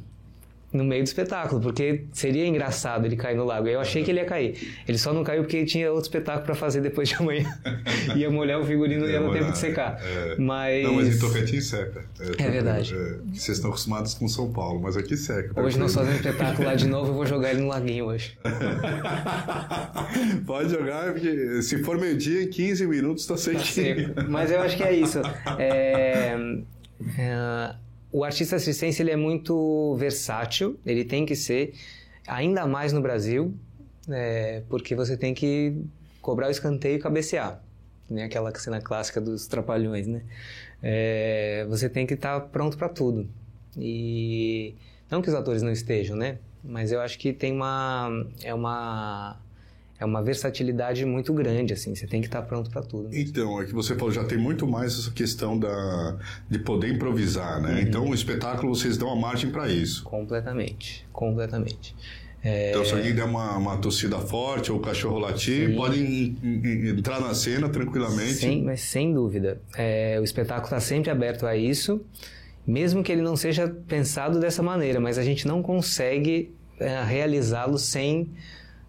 no 0.73 0.85
meio 0.85 1.03
do 1.03 1.07
espetáculo, 1.07 1.61
porque 1.61 2.05
seria 2.13 2.47
engraçado 2.47 3.05
ele 3.05 3.17
cair 3.17 3.37
no 3.37 3.45
lago. 3.45 3.67
Eu 3.67 3.81
achei 3.81 4.05
que 4.05 4.11
ele 4.11 4.21
ia 4.21 4.25
cair. 4.25 4.83
Ele 4.87 4.99
só 4.99 5.13
não 5.13 5.25
caiu 5.25 5.43
porque 5.43 5.65
tinha 5.65 5.91
outro 5.91 6.05
espetáculo 6.05 6.47
para 6.47 6.55
fazer 6.55 6.81
depois 6.81 7.09
de 7.09 7.17
amanhã. 7.17 7.53
ia 8.15 8.31
molhar 8.31 8.61
o 8.61 8.65
figurino 8.65 9.05
e 9.07 9.11
ia 9.11 9.21
no 9.21 9.33
tempo 9.33 9.51
de 9.51 9.59
secar. 9.59 10.01
É... 10.01 10.37
Mas... 10.39 10.85
Não, 10.85 10.95
mas 10.95 11.17
em 11.17 11.19
Tocantins 11.19 11.67
seca. 11.67 12.05
É, 12.21 12.45
é 12.45 12.51
verdade. 12.51 12.95
É, 12.95 13.19
vocês 13.33 13.59
estão 13.59 13.71
acostumados 13.71 14.15
com 14.15 14.29
São 14.29 14.53
Paulo, 14.53 14.81
mas 14.81 14.97
aqui 14.97 15.17
seca. 15.17 15.55
Tá 15.55 15.61
hoje 15.61 15.77
nós 15.79 15.93
fazemos 15.93 16.21
espetáculo 16.21 16.69
lá 16.69 16.77
de 16.77 16.87
novo, 16.87 17.11
eu 17.11 17.15
vou 17.15 17.27
jogar 17.27 17.51
ele 17.51 17.63
no 17.63 17.69
laguinho 17.69 18.05
hoje. 18.05 18.39
Pode 20.47 20.71
jogar, 20.71 21.13
porque 21.13 21.63
se 21.63 21.83
for 21.83 21.99
meio-dia, 21.99 22.45
em 22.45 22.49
15 22.49 22.87
minutos 22.87 23.25
está 23.25 23.37
sequinho. 23.37 24.15
Tá 24.15 24.25
mas 24.29 24.53
eu 24.53 24.61
acho 24.61 24.77
que 24.77 24.85
é 24.85 24.93
isso. 24.93 25.21
É... 25.59 26.37
É 27.19 27.75
o 28.13 28.25
artista 28.25 28.59
circense 28.59 29.03
ele 29.03 29.11
é 29.11 29.17
muito 29.17 29.95
versátil, 29.97 30.79
ele 30.85 31.05
tem 31.05 31.25
que 31.25 31.37
ser, 31.37 31.75
ainda 32.27 32.67
mais 32.67 32.93
no 32.93 33.01
Brasil, 33.01 33.55
é, 34.09 34.63
porque 34.69 34.95
você 34.95 35.17
tem 35.17 35.33
que 35.33 35.77
cobrar 36.21 36.49
o 36.49 36.51
escanteio 36.51 36.97
e 36.97 36.99
cabecear. 36.99 37.63
Nem 38.09 38.25
aquela 38.25 38.53
cena 38.59 38.81
clássica 38.81 39.21
dos 39.21 39.47
trapalhões, 39.47 40.07
né? 40.07 40.23
É, 40.83 41.65
você 41.69 41.89
tem 41.89 42.07
que 42.07 42.15
estar 42.15 42.41
tá 42.41 42.47
pronto 42.47 42.77
para 42.77 42.89
tudo. 42.89 43.29
E 43.77 44.75
não 45.09 45.23
que 45.23 45.29
os 45.29 45.35
atores 45.35 45.63
não 45.63 45.71
estejam, 45.71 46.17
né? 46.17 46.39
Mas 46.65 46.91
eu 46.91 47.01
acho 47.01 47.19
que 47.19 47.33
tem 47.33 47.53
uma 47.53 48.11
é 48.43 48.53
uma 48.53 49.39
é 50.01 50.05
uma 50.05 50.23
versatilidade 50.23 51.05
muito 51.05 51.33
grande, 51.35 51.75
assim, 51.75 51.95
você 51.95 52.07
tem 52.07 52.23
que 52.23 52.27
estar 52.27 52.41
pronto 52.41 52.71
para 52.71 52.81
tudo. 52.81 53.11
Então, 53.13 53.61
é 53.61 53.67
que 53.67 53.75
você 53.75 53.95
falou, 53.95 54.11
já 54.11 54.25
tem 54.25 54.39
muito 54.39 54.67
mais 54.67 54.99
essa 54.99 55.11
questão 55.11 55.59
da, 55.59 56.19
de 56.49 56.59
poder 56.59 56.95
improvisar, 56.95 57.61
né? 57.61 57.75
Uhum. 57.75 57.81
Então, 57.81 58.09
o 58.09 58.15
espetáculo, 58.15 58.75
vocês 58.75 58.97
dão 58.97 59.13
a 59.13 59.17
margem 59.17 59.51
para 59.51 59.69
isso. 59.69 60.03
Completamente, 60.05 61.07
completamente. 61.13 61.95
É... 62.43 62.71
Então, 62.71 62.83
se 62.83 62.95
alguém 62.95 63.15
der 63.15 63.25
uma, 63.25 63.59
uma 63.59 63.77
tossida 63.77 64.19
forte 64.19 64.73
ou 64.73 64.79
o 64.79 64.81
cachorro 64.81 65.19
latir, 65.19 65.69
Sim. 65.69 65.77
podem 65.77 66.37
entrar 66.89 67.21
na 67.21 67.35
cena 67.35 67.69
tranquilamente. 67.69 68.37
Sim, 68.37 68.63
mas 68.65 68.81
sem 68.81 69.13
dúvida. 69.13 69.61
É, 69.77 70.17
o 70.19 70.25
espetáculo 70.25 70.65
está 70.65 70.81
sempre 70.81 71.11
aberto 71.11 71.47
a 71.47 71.55
isso, 71.55 72.01
mesmo 72.67 73.03
que 73.03 73.13
ele 73.13 73.21
não 73.21 73.37
seja 73.37 73.69
pensado 73.87 74.41
dessa 74.41 74.63
maneira, 74.63 74.99
mas 74.99 75.19
a 75.19 75.23
gente 75.23 75.47
não 75.47 75.63
consegue 75.63 76.51
é, 76.79 77.03
realizá-lo 77.05 77.79
sem 77.79 78.31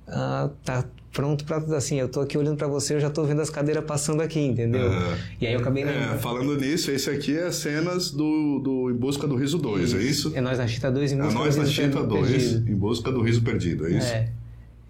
estar 0.07 0.45
uh, 0.45 0.49
tá 0.63 0.85
pronto 1.11 1.43
para 1.43 1.57
assim, 1.75 1.99
eu 1.99 2.07
tô 2.07 2.21
aqui 2.21 2.37
olhando 2.37 2.57
para 2.57 2.67
você, 2.67 2.95
eu 2.95 2.99
já 2.99 3.09
tô 3.09 3.23
vendo 3.23 3.41
as 3.41 3.49
cadeiras 3.49 3.83
passando 3.83 4.21
aqui, 4.21 4.39
entendeu? 4.39 4.89
Uhum. 4.89 5.15
E 5.39 5.47
aí 5.47 5.53
eu 5.53 5.59
acabei 5.59 5.83
é, 5.83 6.17
falando 6.17 6.55
nisso, 6.55 6.89
esse 6.91 7.09
aqui 7.09 7.37
é 7.37 7.51
cenas 7.51 8.11
do, 8.11 8.59
do 8.59 8.89
Em 8.89 8.95
Busca 8.95 9.27
do 9.27 9.35
Riso 9.35 9.57
2, 9.57 9.83
isso. 9.83 9.97
é 9.97 10.01
isso? 10.03 10.31
É 10.35 10.41
Nós 10.41 10.57
na 10.57 10.67
Chita 10.67 10.91
2 10.91 11.11
em 11.11 11.17
Busca 11.17 11.31
é 11.31 11.33
nós 11.33 11.55
do 11.55 11.61
Riso 11.61 11.81
na 11.81 11.87
Chita 11.87 12.03
2, 12.03 12.53
Em 12.67 12.75
Busca 12.75 13.11
do 13.11 13.21
Riso 13.21 13.41
Perdido, 13.41 13.87
é 13.87 13.91
isso? 13.91 14.13
É. 14.13 14.29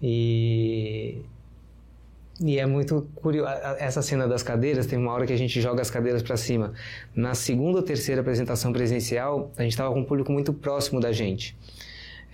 E 0.00 1.22
e 2.40 2.58
é 2.58 2.66
muito 2.66 3.08
curioso. 3.14 3.48
Essa 3.78 4.02
cena 4.02 4.26
das 4.26 4.42
cadeiras, 4.42 4.86
tem 4.86 4.98
uma 4.98 5.12
hora 5.12 5.26
que 5.26 5.32
a 5.32 5.36
gente 5.36 5.60
joga 5.60 5.80
as 5.80 5.90
cadeiras 5.90 6.22
para 6.22 6.36
cima. 6.36 6.72
Na 7.14 7.34
segunda 7.34 7.78
ou 7.78 7.82
terceira 7.82 8.20
apresentação 8.20 8.72
presencial, 8.72 9.52
a 9.56 9.62
gente 9.62 9.72
estava 9.72 9.92
com 9.94 10.00
um 10.00 10.04
público 10.04 10.32
muito 10.32 10.52
próximo 10.52 11.00
da 11.00 11.12
gente. 11.12 11.56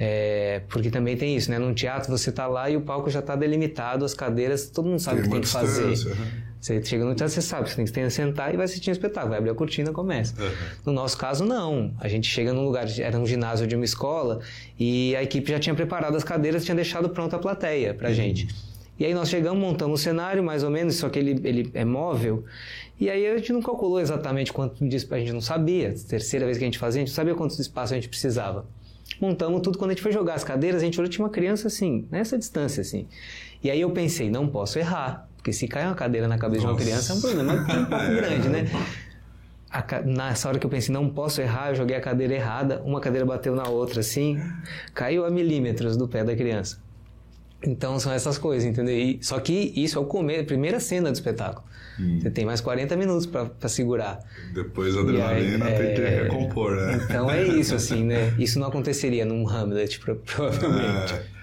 É, 0.01 0.63
porque 0.69 0.91
também 0.91 1.17
tem 1.17 1.37
isso, 1.37 1.51
né? 1.51 1.59
Num 1.59 1.75
teatro 1.75 2.11
você 2.11 2.31
está 2.31 2.47
lá 2.47 2.71
e 2.71 2.77
o 2.77 2.81
palco 2.81 3.11
já 3.11 3.19
está 3.19 3.35
delimitado, 3.35 4.05
as 4.05 4.15
cadeiras, 4.15 4.71
todo 4.71 4.87
mundo 4.87 5.01
sabe 5.01 5.21
o 5.21 5.23
que 5.25 5.31
tem 5.31 5.41
que 5.41 5.49
fazer. 5.49 5.89
Uhum. 6.09 6.49
Você 6.61 6.83
chega 6.85 7.05
no 7.05 7.15
teatro, 7.15 7.35
você 7.35 7.43
sabe, 7.43 7.69
você 7.69 7.77
tem 7.91 8.05
que 8.05 8.11
sentar 8.11 8.55
e 8.55 8.57
vai 8.57 8.65
assistir 8.65 8.91
um 8.91 8.93
espetáculo, 8.93 9.31
vai 9.31 9.39
abrir 9.39 9.51
a 9.51 9.55
cortina 9.55 9.93
começa. 9.93 10.41
Uhum. 10.41 10.51
No 10.87 10.93
nosso 10.93 11.19
caso, 11.19 11.45
não. 11.45 11.93
A 11.99 12.07
gente 12.07 12.29
chega 12.29 12.53
num 12.53 12.65
lugar, 12.65 12.87
era 13.01 13.19
um 13.19 13.27
ginásio 13.27 13.67
de 13.67 13.75
uma 13.75 13.85
escola, 13.85 14.41
e 14.79 15.17
a 15.17 15.23
equipe 15.23 15.51
já 15.51 15.59
tinha 15.59 15.75
preparado 15.75 16.17
as 16.17 16.23
cadeiras, 16.23 16.65
tinha 16.65 16.77
deixado 16.77 17.09
pronta 17.09 17.37
a 17.37 17.39
plateia 17.39 17.93
pra 17.93 18.09
uhum. 18.09 18.15
gente. 18.15 18.49
E 18.99 19.05
aí 19.05 19.15
nós 19.15 19.29
chegamos, 19.29 19.61
montamos 19.61 20.01
o 20.01 20.03
cenário, 20.03 20.43
mais 20.43 20.63
ou 20.65 20.71
menos, 20.71 20.97
só 20.97 21.09
que 21.09 21.19
ele, 21.19 21.41
ele 21.45 21.71
é 21.75 21.85
móvel. 21.85 22.45
E 23.01 23.09
aí 23.09 23.29
a 23.29 23.37
gente 23.37 23.53
não 23.53 23.63
calculou 23.63 24.01
exatamente 24.01 24.53
quanto 24.53 24.87
disso, 24.89 25.07
a 25.13 25.19
gente 25.19 25.33
não 25.33 25.41
sabia. 25.41 25.95
Terceira 26.09 26.45
vez 26.45 26.59
que 26.59 26.65
a 26.65 26.67
gente 26.67 26.79
fazia, 26.79 27.01
a 27.01 27.05
gente 27.05 27.11
não 27.11 27.17
sabia 27.17 27.35
quanto 27.35 27.61
espaço 27.61 27.95
a 27.95 27.97
gente 27.97 28.09
precisava. 28.09 28.67
Montamos 29.21 29.61
tudo, 29.63 29.79
quando 29.79 29.91
a 29.91 29.95
gente 29.95 30.03
foi 30.03 30.13
jogar 30.13 30.35
as 30.35 30.45
cadeiras, 30.45 30.83
a 30.83 30.85
gente 30.85 30.99
olhou, 30.99 31.11
tinha 31.11 31.25
uma 31.25 31.31
criança 31.31 31.67
assim, 31.69 32.07
nessa 32.11 32.39
distância 32.39 32.81
assim. 32.81 33.07
E 33.63 33.71
aí 33.71 33.81
eu 33.81 33.91
pensei, 33.91 34.31
não 34.31 34.49
posso 34.49 34.79
errar, 34.79 35.29
porque 35.37 35.53
se 35.53 35.67
cair 35.67 35.87
uma 35.87 35.95
cadeira 35.95 36.29
na 36.29 36.39
cabeça 36.39 36.67
Nossa. 36.67 36.77
de 36.77 36.83
uma 36.83 36.87
criança 36.87 37.13
é 37.13 37.17
um 37.17 37.21
problema 37.21 37.53
um 37.55 37.87
pouco 37.87 38.15
grande, 38.15 38.49
né? 38.49 38.71
A, 39.71 40.01
nessa 40.03 40.49
hora 40.49 40.59
que 40.59 40.65
eu 40.65 40.71
pensei, 40.71 40.93
não 40.95 41.11
posso 41.11 41.41
errar, 41.41 41.71
eu 41.71 41.75
joguei 41.75 41.97
a 41.97 42.01
cadeira 42.01 42.35
errada, 42.35 42.83
uma 42.85 43.01
cadeira 43.01 43.27
bateu 43.27 43.55
na 43.55 43.69
outra 43.69 44.01
assim, 44.01 44.41
caiu 44.95 45.27
a 45.27 45.31
milímetros 45.31 45.97
do 45.97 46.09
pé 46.09 46.25
da 46.25 46.35
criança. 46.35 46.81
Então 47.63 47.99
são 47.99 48.13
essas 48.13 48.39
coisas, 48.39 48.69
entendeu? 48.69 48.97
E, 48.97 49.19
só 49.21 49.39
que 49.41 49.73
isso 49.75 49.99
é 49.99 50.01
o 50.01 50.05
começo, 50.05 50.43
a 50.43 50.45
primeira 50.45 50.79
cena 50.79 51.11
do 51.11 51.15
espetáculo. 51.15 51.67
Hum. 51.99 52.21
Você 52.21 52.31
tem 52.31 52.45
mais 52.45 52.61
40 52.61 52.97
minutos 52.97 53.27
para 53.27 53.69
segurar. 53.69 54.21
Depois 54.55 54.97
a 54.97 55.01
adrenalina 55.01 55.67
aí, 55.67 55.77
tem 55.77 55.87
é, 55.87 55.95
que 55.95 56.23
recompor, 56.23 56.77
né? 56.77 57.01
Então 57.05 57.31
é 57.31 57.43
isso, 57.43 57.75
assim, 57.77 58.05
né? 58.05 58.35
Isso 58.39 58.61
não 58.61 58.69
aconteceria 58.69 59.25
num 59.25 59.49
Hamlet, 59.49 59.99
provavelmente. 60.01 61.15
É. 61.15 61.38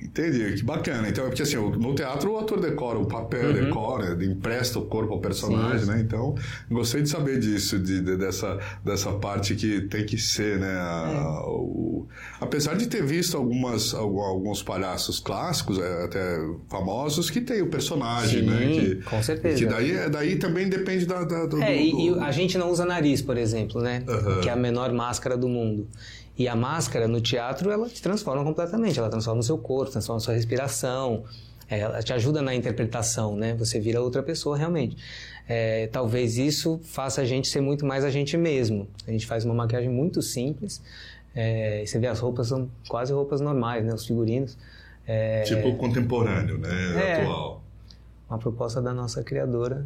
Entendi, 0.00 0.54
que 0.54 0.62
bacana. 0.62 1.08
Então, 1.08 1.24
é 1.24 1.28
porque 1.28 1.42
assim, 1.42 1.56
no 1.56 1.94
teatro 1.94 2.32
o 2.32 2.38
ator 2.38 2.60
decora 2.60 2.98
o 2.98 3.06
papel, 3.06 3.48
uhum. 3.48 3.64
decora, 3.64 4.24
empresta 4.24 4.78
o 4.78 4.86
corpo 4.86 5.14
ao 5.14 5.20
personagem, 5.20 5.80
Sim. 5.80 5.90
né? 5.90 6.00
Então, 6.00 6.36
gostei 6.70 7.02
de 7.02 7.08
saber 7.08 7.40
disso, 7.40 7.78
de, 7.78 8.00
de, 8.00 8.16
dessa, 8.16 8.58
dessa 8.84 9.12
parte 9.12 9.56
que 9.56 9.82
tem 9.82 10.06
que 10.06 10.16
ser, 10.16 10.60
né? 10.60 10.72
A, 10.72 11.12
é. 11.12 11.48
o, 11.48 12.06
apesar 12.40 12.76
de 12.76 12.86
ter 12.86 13.04
visto 13.04 13.36
algumas, 13.36 13.92
alguns 13.92 14.62
palhaços 14.62 15.18
clássicos, 15.18 15.78
é, 15.78 16.04
até 16.04 16.38
famosos, 16.68 17.28
que 17.28 17.40
tem 17.40 17.60
o 17.60 17.66
personagem, 17.66 18.40
Sim, 18.40 18.46
né? 18.46 18.68
Que, 18.68 18.94
com 19.02 19.20
certeza. 19.20 19.58
Que 19.58 19.66
daí, 19.66 20.08
daí 20.08 20.36
também 20.36 20.68
depende 20.68 21.06
da, 21.06 21.24
da 21.24 21.46
do, 21.46 21.60
É, 21.60 21.74
do, 21.74 21.80
e, 21.80 22.06
e, 22.06 22.18
a 22.20 22.30
gente 22.30 22.56
não 22.56 22.70
usa 22.70 22.84
nariz, 22.84 23.20
por 23.20 23.36
exemplo, 23.36 23.80
né? 23.82 24.04
Uhum. 24.08 24.40
Que 24.42 24.48
é 24.48 24.52
a 24.52 24.56
menor 24.56 24.92
máscara 24.92 25.36
do 25.36 25.48
mundo. 25.48 25.88
E 26.38 26.46
a 26.46 26.54
máscara 26.54 27.08
no 27.08 27.20
teatro, 27.20 27.68
ela 27.68 27.88
te 27.88 28.00
transforma 28.00 28.44
completamente. 28.44 28.96
Ela 28.96 29.10
transforma 29.10 29.40
o 29.40 29.42
seu 29.42 29.58
corpo, 29.58 29.90
transforma 29.90 30.18
a 30.18 30.20
sua 30.20 30.34
respiração. 30.34 31.24
Ela 31.68 32.00
te 32.00 32.12
ajuda 32.12 32.40
na 32.40 32.54
interpretação, 32.54 33.36
né? 33.36 33.54
Você 33.54 33.80
vira 33.80 34.00
outra 34.00 34.22
pessoa 34.22 34.56
realmente. 34.56 34.96
É, 35.48 35.88
talvez 35.88 36.38
isso 36.38 36.80
faça 36.84 37.22
a 37.22 37.24
gente 37.24 37.48
ser 37.48 37.60
muito 37.60 37.84
mais 37.84 38.04
a 38.04 38.10
gente 38.10 38.36
mesmo. 38.36 38.86
A 39.06 39.10
gente 39.10 39.26
faz 39.26 39.44
uma 39.44 39.52
maquiagem 39.52 39.90
muito 39.90 40.22
simples. 40.22 40.80
É, 41.34 41.82
você 41.84 41.98
vê 41.98 42.06
as 42.06 42.20
roupas 42.20 42.46
são 42.48 42.70
quase 42.88 43.12
roupas 43.12 43.40
normais, 43.40 43.84
né? 43.84 43.92
Os 43.92 44.06
figurinos. 44.06 44.56
É, 45.06 45.42
tipo 45.42 45.74
contemporâneo, 45.76 46.56
né? 46.56 46.68
É. 46.96 47.22
Atual. 47.22 47.62
Uma 48.30 48.38
proposta 48.38 48.80
da 48.80 48.94
nossa 48.94 49.24
criadora, 49.24 49.84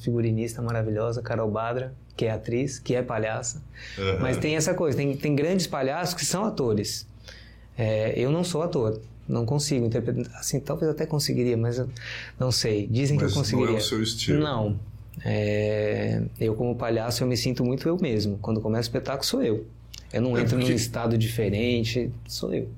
figurinista 0.00 0.62
maravilhosa, 0.62 1.22
Carol 1.22 1.50
Badra, 1.50 1.94
que 2.16 2.26
é 2.26 2.30
atriz, 2.30 2.78
que 2.78 2.94
é 2.94 3.02
palhaça. 3.02 3.62
Uhum. 3.98 4.20
Mas 4.20 4.36
tem 4.36 4.56
essa 4.56 4.74
coisa, 4.74 4.96
tem, 4.96 5.16
tem 5.16 5.34
grandes 5.34 5.66
palhaços 5.66 6.14
que 6.14 6.24
são 6.24 6.44
atores. 6.44 7.06
É, 7.76 8.12
eu 8.16 8.30
não 8.30 8.44
sou 8.44 8.62
ator, 8.62 9.00
não 9.28 9.44
consigo 9.44 9.84
interpretar. 9.84 10.32
Assim, 10.36 10.60
talvez 10.60 10.90
até 10.90 11.06
conseguiria, 11.06 11.56
mas 11.56 11.78
eu 11.78 11.88
não 12.38 12.52
sei. 12.52 12.86
Dizem 12.86 13.16
mas 13.16 13.26
que 13.26 13.32
eu 13.32 13.42
conseguiria. 13.42 13.70
Não 13.70 13.76
é 13.76 13.80
o 13.80 13.84
seu 13.84 14.02
estilo. 14.02 14.42
Não. 14.42 14.78
É, 15.24 16.22
eu, 16.40 16.54
como 16.54 16.74
palhaço, 16.76 17.22
eu 17.22 17.26
me 17.26 17.36
sinto 17.36 17.64
muito 17.64 17.88
eu 17.88 17.96
mesmo. 18.00 18.38
Quando 18.38 18.60
começa 18.60 18.82
o 18.82 18.90
espetáculo, 18.90 19.24
sou 19.24 19.42
eu. 19.42 19.66
Eu 20.12 20.22
não 20.22 20.36
é 20.36 20.42
entro 20.42 20.56
porque... 20.56 20.70
num 20.70 20.76
estado 20.76 21.18
diferente, 21.18 22.12
sou 22.26 22.54
eu 22.54 22.68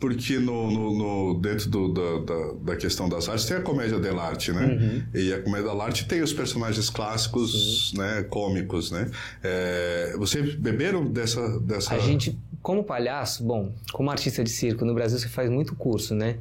porque 0.00 0.38
no, 0.38 0.70
no, 0.70 0.94
no 0.94 1.40
dentro 1.40 1.68
do, 1.68 1.92
da, 1.92 2.18
da, 2.20 2.52
da, 2.72 2.76
questão 2.76 3.06
das 3.06 3.28
artes 3.28 3.44
tem 3.44 3.58
a 3.58 3.60
comédia 3.60 3.98
dell'arte, 3.98 4.50
né? 4.50 4.64
Uhum. 4.64 5.02
E 5.14 5.32
a 5.32 5.42
comédia 5.42 5.68
dell'arte 5.68 6.06
tem 6.06 6.22
os 6.22 6.32
personagens 6.32 6.88
clássicos, 6.88 7.90
Sim. 7.90 7.98
né? 7.98 8.22
Cômicos, 8.30 8.90
né? 8.90 9.10
É, 9.42 10.14
vocês 10.16 10.54
beberam 10.54 11.04
dessa, 11.04 11.60
dessa... 11.60 11.94
A 11.94 11.98
gente, 11.98 12.36
como 12.62 12.84
palhaço, 12.84 13.42
bom, 13.42 13.72
como 13.92 14.10
artista 14.10 14.44
de 14.44 14.50
circo, 14.50 14.84
no 14.84 14.94
Brasil 14.94 15.18
você 15.18 15.28
faz 15.28 15.48
muito 15.48 15.74
curso, 15.74 16.14
né? 16.14 16.36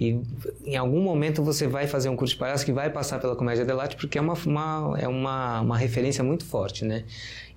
E 0.00 0.20
em 0.64 0.76
algum 0.76 1.00
momento 1.00 1.42
você 1.42 1.68
vai 1.68 1.86
fazer 1.86 2.08
um 2.08 2.16
curso 2.16 2.34
de 2.34 2.40
palhaço 2.40 2.64
que 2.64 2.72
vai 2.72 2.90
passar 2.90 3.20
pela 3.20 3.36
comédia 3.36 3.64
dell'arte 3.64 3.94
porque 3.94 4.18
é 4.18 4.20
uma, 4.20 4.34
uma, 4.34 4.96
é 4.98 5.06
uma, 5.06 5.60
uma 5.60 5.78
referência 5.78 6.24
muito 6.24 6.44
forte, 6.44 6.84
né? 6.84 7.04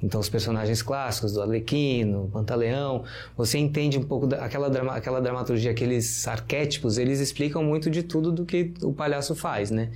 Então, 0.04 0.20
os 0.20 0.30
personagens 0.30 0.84
clássicos 0.84 1.34
do 1.34 1.42
Arlequino, 1.42 2.30
Pantaleão, 2.32 3.04
você 3.36 3.58
entende 3.58 3.98
um 3.98 4.04
pouco 4.04 4.28
daquela 4.28 4.70
drama, 4.70 4.94
aquela 4.94 5.20
dramaturgia, 5.20 5.72
aqueles 5.72 6.28
arquétipos, 6.28 7.00
eles 7.00 7.20
explicam 7.20 7.64
muito 7.64 7.90
de 7.90 8.04
tudo 8.04 8.32
do 8.32 8.46
que 8.46 8.72
o 8.84 8.94
palhaço 8.94 9.34
faz, 9.34 9.72
né? 9.72 9.90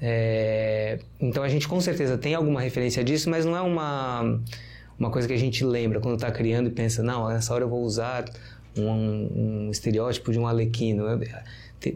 É, 0.00 0.98
então, 1.18 1.42
a 1.42 1.48
gente 1.48 1.66
com 1.66 1.80
certeza 1.80 2.18
tem 2.18 2.34
alguma 2.34 2.60
referência 2.60 3.02
disso, 3.02 3.30
mas 3.30 3.46
não 3.46 3.56
é 3.56 3.60
uma, 3.62 4.38
uma 4.98 5.10
coisa 5.10 5.28
que 5.28 5.34
a 5.34 5.38
gente 5.38 5.64
lembra 5.64 6.00
quando 6.00 6.14
está 6.14 6.30
criando 6.30 6.68
e 6.68 6.70
pensa, 6.70 7.02
não, 7.02 7.28
nessa 7.28 7.54
hora 7.54 7.64
eu 7.64 7.68
vou 7.68 7.82
usar 7.82 8.24
um, 8.76 9.66
um 9.66 9.70
estereótipo 9.70 10.32
de 10.32 10.38
um 10.38 10.46
Arlequino. 10.46 11.04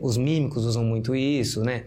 Os 0.01 0.17
mímicos 0.17 0.65
usam 0.65 0.85
muito 0.85 1.15
isso, 1.15 1.63
né? 1.63 1.85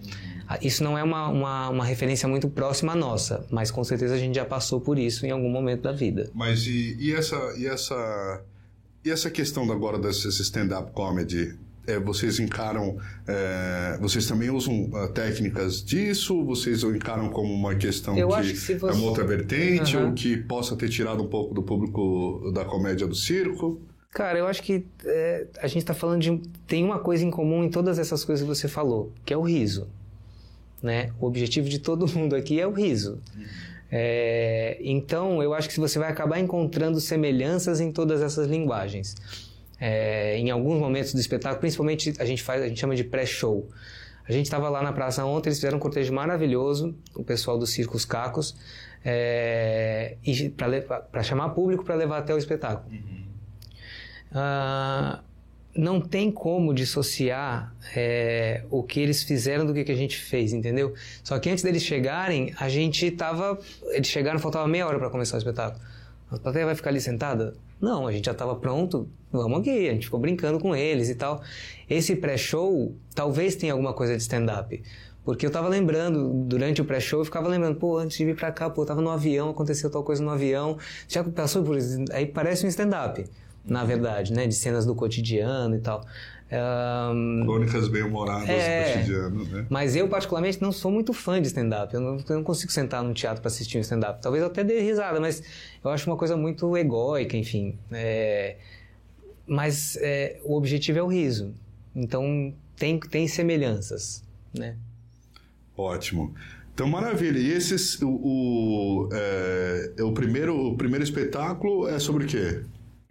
Ah, 0.47 0.59
isso 0.61 0.83
não 0.83 0.97
é 0.97 1.03
uma, 1.03 1.27
uma, 1.29 1.69
uma, 1.69 1.85
referência 1.85 2.27
muito 2.27 2.47
próxima 2.47 2.91
à 2.91 2.95
nossa, 2.95 3.45
mas 3.49 3.71
com 3.71 3.83
certeza 3.83 4.13
a 4.13 4.17
gente 4.17 4.35
já 4.35 4.45
passou 4.45 4.79
por 4.79 4.99
isso 4.99 5.25
em 5.25 5.31
algum 5.31 5.49
momento 5.49 5.81
da 5.81 5.91
vida. 5.91 6.29
Mas 6.35 6.67
e, 6.67 6.95
e 6.99 7.13
essa, 7.13 7.35
e, 7.57 7.65
essa, 7.65 8.43
e 9.03 9.09
essa 9.09 9.31
questão 9.31 9.71
agora 9.71 9.97
desse 9.97 10.27
stand-up 10.27 10.91
comedy? 10.91 11.57
É, 11.87 11.99
vocês 11.99 12.39
encaram, 12.39 12.97
é, 13.27 13.97
vocês 14.01 14.25
também 14.27 14.49
usam 14.49 14.85
uh, 14.85 15.07
técnicas 15.13 15.83
disso? 15.83 16.43
Vocês 16.43 16.83
encaram 16.83 17.29
como 17.29 17.53
uma 17.53 17.75
questão 17.75 18.17
Eu 18.17 18.29
que, 18.29 18.53
que 18.53 18.55
você... 18.55 18.73
é 18.73 18.91
uma 18.91 19.05
outra 19.05 19.23
vertente 19.23 19.95
uhum. 19.95 20.07
ou 20.07 20.13
que 20.13 20.37
possa 20.37 20.75
ter 20.75 20.89
tirado 20.89 21.23
um 21.23 21.27
pouco 21.27 21.53
do 21.53 21.63
público 21.63 22.51
da 22.53 22.65
comédia 22.65 23.07
do 23.07 23.15
circo? 23.15 23.81
Cara, 24.11 24.39
eu 24.39 24.47
acho 24.47 24.63
que 24.63 24.85
é, 25.03 25.47
a 25.59 25.67
gente 25.67 25.79
está 25.79 25.93
falando 25.93 26.21
de. 26.21 26.41
Tem 26.65 26.83
uma 26.83 26.99
coisa 26.99 27.23
em 27.23 27.29
comum 27.29 27.63
em 27.63 27.69
todas 27.69 27.99
essas 27.99 28.23
coisas 28.23 28.47
que 28.47 28.47
você 28.47 28.67
falou, 28.67 29.11
que 29.25 29.33
é 29.33 29.37
o 29.37 29.41
riso 29.41 29.87
né? 30.85 31.09
O 31.19 31.25
objetivo 31.25 31.67
de 31.67 31.79
todo 31.79 32.07
mundo 32.15 32.35
aqui 32.35 32.59
é 32.59 32.67
o 32.67 32.71
riso. 32.71 33.19
É, 33.91 34.77
então, 34.81 35.41
eu 35.41 35.53
acho 35.53 35.67
que 35.69 35.79
você 35.79 35.97
vai 35.99 36.09
acabar 36.09 36.39
encontrando 36.39 36.99
semelhanças 36.99 37.81
em 37.81 37.91
todas 37.91 38.21
essas 38.21 38.47
linguagens. 38.47 39.15
É, 39.79 40.37
em 40.37 40.49
alguns 40.49 40.79
momentos 40.79 41.13
do 41.13 41.19
espetáculo, 41.19 41.59
principalmente 41.59 42.13
a 42.19 42.25
gente 42.25 42.41
faz, 42.41 42.61
a 42.61 42.67
gente 42.67 42.79
chama 42.79 42.95
de 42.95 43.03
pré-show. 43.03 43.69
A 44.27 44.31
gente 44.31 44.45
estava 44.45 44.69
lá 44.69 44.81
na 44.81 44.91
praça 44.91 45.23
ontem, 45.23 45.49
eles 45.49 45.59
fizeram 45.59 45.77
um 45.77 45.79
cortejo 45.79 46.11
maravilhoso, 46.13 46.95
o 47.15 47.23
pessoal 47.23 47.59
do 47.59 47.67
Circos 47.67 48.05
Cacos, 48.05 48.55
é, 49.03 50.17
para 51.11 51.21
chamar 51.21 51.49
público 51.49 51.83
para 51.83 51.95
levar 51.95 52.19
até 52.19 52.33
o 52.33 52.37
espetáculo. 52.37 52.91
Uhum. 52.91 53.25
Uh, 54.31 55.23
não 55.75 55.99
tem 55.99 56.31
como 56.31 56.73
dissociar 56.73 57.75
é, 57.95 58.63
o 58.69 58.81
que 58.81 58.99
eles 58.99 59.23
fizeram 59.23 59.65
do 59.65 59.73
que, 59.73 59.83
que 59.83 59.91
a 59.91 59.95
gente 59.95 60.17
fez, 60.17 60.53
entendeu? 60.53 60.93
Só 61.23 61.37
que 61.37 61.49
antes 61.49 61.63
deles 61.63 61.83
chegarem, 61.83 62.53
a 62.57 62.69
gente 62.69 63.11
tava. 63.11 63.59
Eles 63.89 64.07
chegaram, 64.07 64.39
faltava 64.39 64.67
meia 64.67 64.87
hora 64.87 64.97
para 64.97 65.09
começar 65.09 65.35
o 65.35 65.37
espetáculo. 65.37 65.83
A 66.31 66.39
plateia 66.39 66.65
vai 66.65 66.75
ficar 66.75 66.89
ali 66.89 67.01
sentada? 67.01 67.53
Não, 67.79 68.07
a 68.07 68.11
gente 68.11 68.25
já 68.25 68.31
estava 68.31 68.55
pronto, 68.55 69.09
vamos 69.31 69.59
aqui. 69.59 69.89
A 69.89 69.93
gente 69.93 70.05
ficou 70.05 70.19
brincando 70.19 70.59
com 70.59 70.75
eles 70.75 71.09
e 71.09 71.15
tal. 71.15 71.41
Esse 71.89 72.15
pré-show 72.15 72.95
talvez 73.13 73.55
tenha 73.55 73.73
alguma 73.73 73.93
coisa 73.93 74.15
de 74.15 74.21
stand-up. 74.21 74.81
Porque 75.23 75.45
eu 75.45 75.51
tava 75.51 75.67
lembrando, 75.67 76.45
durante 76.45 76.81
o 76.81 76.85
pré-show, 76.85 77.21
eu 77.21 77.25
ficava 77.25 77.47
lembrando, 77.47 77.77
pô, 77.77 77.97
antes 77.97 78.15
de 78.15 78.25
vir 78.25 78.35
pra 78.35 78.51
cá, 78.51 78.69
pô, 78.69 78.83
eu 78.83 78.85
tava 78.85 79.01
no 79.01 79.09
avião, 79.09 79.49
aconteceu 79.49 79.89
tal 79.89 80.03
coisa 80.03 80.23
no 80.23 80.29
avião. 80.29 80.77
Já 81.07 81.23
passou 81.23 81.63
por 81.63 81.77
isso? 81.77 82.03
Aí 82.11 82.27
parece 82.27 82.65
um 82.65 82.69
stand-up 82.69 83.25
na 83.67 83.83
verdade, 83.83 84.31
né? 84.31 84.47
De 84.47 84.53
cenas 84.53 84.85
do 84.85 84.95
cotidiano 84.95 85.75
e 85.75 85.79
tal. 85.79 86.05
Um, 86.51 87.41
Crônicas 87.43 87.87
bem-humoradas 87.87 88.47
é, 88.47 88.83
do 88.83 88.93
cotidiano, 88.93 89.45
né? 89.45 89.65
Mas 89.67 89.95
eu, 89.95 90.07
particularmente, 90.07 90.61
não 90.61 90.71
sou 90.71 90.91
muito 90.91 91.11
fã 91.11 91.41
de 91.41 91.47
stand-up. 91.47 91.93
Eu, 91.93 92.01
eu 92.01 92.35
não, 92.35 92.43
consigo 92.43 92.71
sentar 92.71 93.03
num 93.03 93.13
teatro 93.13 93.41
para 93.41 93.47
assistir 93.47 93.79
um 93.79 93.81
stand-up. 93.81 94.21
Talvez 94.21 94.43
eu 94.43 94.49
até 94.49 94.63
dê 94.63 94.79
risada, 94.79 95.19
mas 95.19 95.41
eu 95.83 95.89
acho 95.89 96.07
uma 96.09 96.15
coisa 96.15 96.37
muito 96.37 96.77
egóica, 96.77 97.35
enfim. 97.35 97.77
É, 97.91 98.57
mas 99.47 99.97
é, 100.01 100.39
o 100.43 100.55
objetivo 100.55 100.99
é 100.99 101.03
o 101.03 101.07
riso. 101.07 101.53
Então, 101.95 102.53
tem, 102.75 102.99
tem 102.99 103.27
semelhanças, 103.27 104.23
né? 104.53 104.75
Ótimo. 105.75 106.33
Então, 106.75 106.87
maravilha. 106.87 107.39
E 107.39 107.51
esses, 107.51 107.99
o, 108.01 108.09
o, 108.09 109.09
é, 109.11 109.93
o, 110.03 110.11
primeiro, 110.11 110.73
o 110.73 110.77
primeiro 110.77 111.03
espetáculo 111.03 111.87
é 111.87 111.97
sobre 111.97 112.25
o 112.25 112.27
quê? 112.27 112.61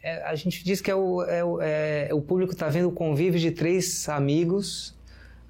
É, 0.04 0.23
a 0.23 0.34
gente 0.34 0.62
diz 0.62 0.82
que 0.82 0.90
é 0.90 0.94
o, 0.94 1.23
é 1.23 1.42
o, 1.42 1.62
é, 1.62 2.08
público 2.28 2.52
está 2.52 2.68
vendo 2.68 2.88
o 2.88 2.92
convívio 2.92 3.40
de 3.40 3.50
três 3.50 4.06
amigos 4.06 4.94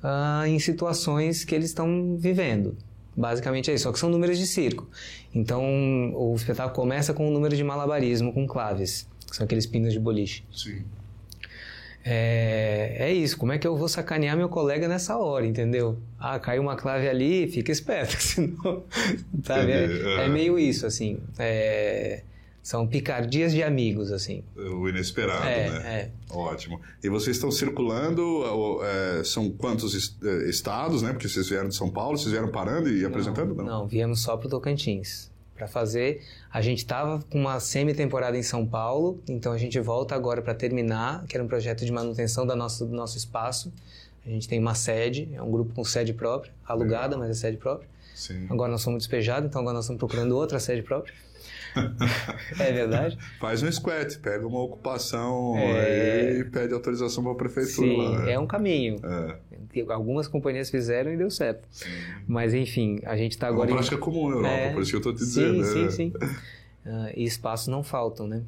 uh, 0.01 0.47
em 0.47 0.61
situações 0.61 1.45
que 1.45 1.53
eles 1.53 1.71
estão 1.71 2.17
vivendo. 2.17 2.77
Basicamente 3.17 3.73
é 3.73 3.75
isso, 3.75 3.83
só 3.83 3.93
que 3.93 3.99
são 3.99 4.09
números 4.09 4.39
de 4.39 4.47
circo. 4.47 4.89
Então 5.35 6.15
o 6.15 6.33
espetáculo 6.37 6.73
começa 6.73 7.13
com 7.13 7.29
um 7.29 7.33
número 7.33 7.57
de 7.57 7.65
malabarismo 7.65 8.33
com 8.33 8.47
claves, 8.47 9.09
que 9.29 9.35
são 9.35 9.45
aqueles 9.45 9.67
pinos 9.67 9.93
de 9.93 9.99
boliche. 9.99 10.45
Sim. 10.53 10.85
É, 12.05 12.97
é 12.99 13.13
isso, 13.13 13.37
como 13.37 13.51
é 13.51 13.59
que 13.59 13.67
eu 13.67 13.77
vou 13.77 13.89
sacanear 13.89 14.37
meu 14.37 14.49
colega 14.49 14.87
nessa 14.87 15.17
hora, 15.17 15.47
entendeu? 15.47 15.99
Ah, 16.17 16.39
caiu 16.39 16.63
uma 16.63 16.77
clave 16.77 17.09
ali, 17.09 17.49
fica 17.49 17.73
esperto, 17.73 18.15
senão. 18.23 18.85
Sabe? 19.43 19.73
É, 19.73 20.27
é 20.27 20.29
meio 20.29 20.57
isso, 20.57 20.87
assim. 20.87 21.19
É, 21.39 22.23
são 22.65 22.87
picardias 22.87 23.53
de 23.53 23.63
amigos, 23.63 24.11
assim. 24.11 24.43
O 24.57 24.89
inesperado, 24.89 25.47
É, 25.47 25.69
né? 25.69 25.83
é. 25.87 26.11
Ótimo. 26.35 26.81
E 27.03 27.11
vocês 27.11 27.37
estão 27.37 27.51
circulando, 27.51 28.43
é, 28.83 29.23
são 29.23 29.51
quantos 29.51 30.19
é, 30.23 30.49
estados, 30.49 31.03
né? 31.03 31.13
Porque 31.13 31.29
vocês 31.29 31.47
vieram 31.47 31.69
de 31.69 31.77
São 31.77 31.91
Paulo, 31.91 32.17
vocês 32.17 32.33
vieram 32.33 32.51
parando 32.51 32.89
e 32.89 33.05
apresentando? 33.05 33.55
Não. 33.55 33.65
Não, 33.65 33.87
viemos 33.87 34.23
só 34.23 34.39
pro 34.39 34.49
Tocantins. 34.49 35.31
Para 35.55 35.69
fazer, 35.69 36.23
a 36.51 36.63
gente 36.63 36.79
estava 36.79 37.23
com 37.31 37.39
uma 37.39 37.61
semi-temporada 37.61 38.37
em 38.37 38.43
São 38.43 38.67
Paulo, 38.67 39.23
então 39.29 39.53
a 39.53 39.59
gente 39.59 39.79
volta 39.79 40.15
agora 40.15 40.41
para 40.41 40.55
terminar, 40.55 41.27
que 41.27 41.37
era 41.37 41.45
um 41.45 41.47
projeto 41.47 41.85
de 41.85 41.93
manutenção 41.93 42.47
da 42.47 42.57
nossa, 42.57 42.87
do 42.87 42.97
nosso 42.97 43.19
espaço. 43.19 43.71
A 44.25 44.29
gente 44.31 44.49
tem 44.49 44.59
uma 44.59 44.75
sede, 44.75 45.29
é 45.35 45.43
um 45.43 45.51
grupo 45.51 45.75
com 45.75 45.85
sede 45.85 46.15
própria, 46.15 46.51
alugada, 46.67 47.17
mas 47.19 47.29
é 47.29 47.35
sede 47.35 47.59
própria. 47.59 47.87
Sim. 48.15 48.47
Agora 48.49 48.73
nós 48.73 48.81
somos 48.81 49.01
despejados, 49.01 49.49
então 49.51 49.61
agora 49.61 49.75
nós 49.75 49.85
estamos 49.85 49.99
procurando 50.01 50.35
outra 50.35 50.59
sede 50.59 50.83
própria. 50.83 51.13
é 52.61 52.73
verdade? 52.73 53.19
Faz 53.41 53.63
um 53.63 53.71
squat, 53.71 54.19
pega 54.19 54.47
uma 54.47 54.61
ocupação 54.63 55.57
É. 55.59 56.39
e 56.39 56.45
pede 56.45 56.73
autorização 56.75 57.23
para 57.23 57.33
a 57.33 57.37
prefeitura 57.37 57.87
Sim, 57.89 57.97
lá. 57.97 58.31
é 58.31 58.39
um 58.39 58.47
caminho. 58.47 59.01
É, 59.05 59.55
Algumas 59.93 60.29
companhias 60.29 60.71
fizeram 60.71 61.13
e 61.13 61.17
deu 61.17 61.31
certo. 61.31 61.67
sim. 61.71 61.89
Mas 62.29 62.55
enfim, 62.55 63.01
a 63.05 63.17
gente 63.17 63.33
está 63.33 63.49
É 63.49 63.51
uma 63.51 63.57
agora. 63.57 63.71
em- 63.71 63.75
prática 63.75 63.99
comum 63.99 64.29
na 64.29 64.37
Europa, 64.37 64.55
É, 64.55 64.73
por 64.73 64.83
isso 64.83 64.91
que 64.93 64.97
eu 64.97 64.99
estou 64.99 65.13
te 65.15 65.25
sim, 65.25 65.25
dizendo. 65.25 65.65
Sim, 65.65 65.87
é. 65.87 65.91
sim, 65.91 66.13
Ah, 66.87 67.11
e 67.17 67.25
espaços 67.25 67.67
não 67.69 67.83
faltam, 67.83 68.27
né? 68.29 68.43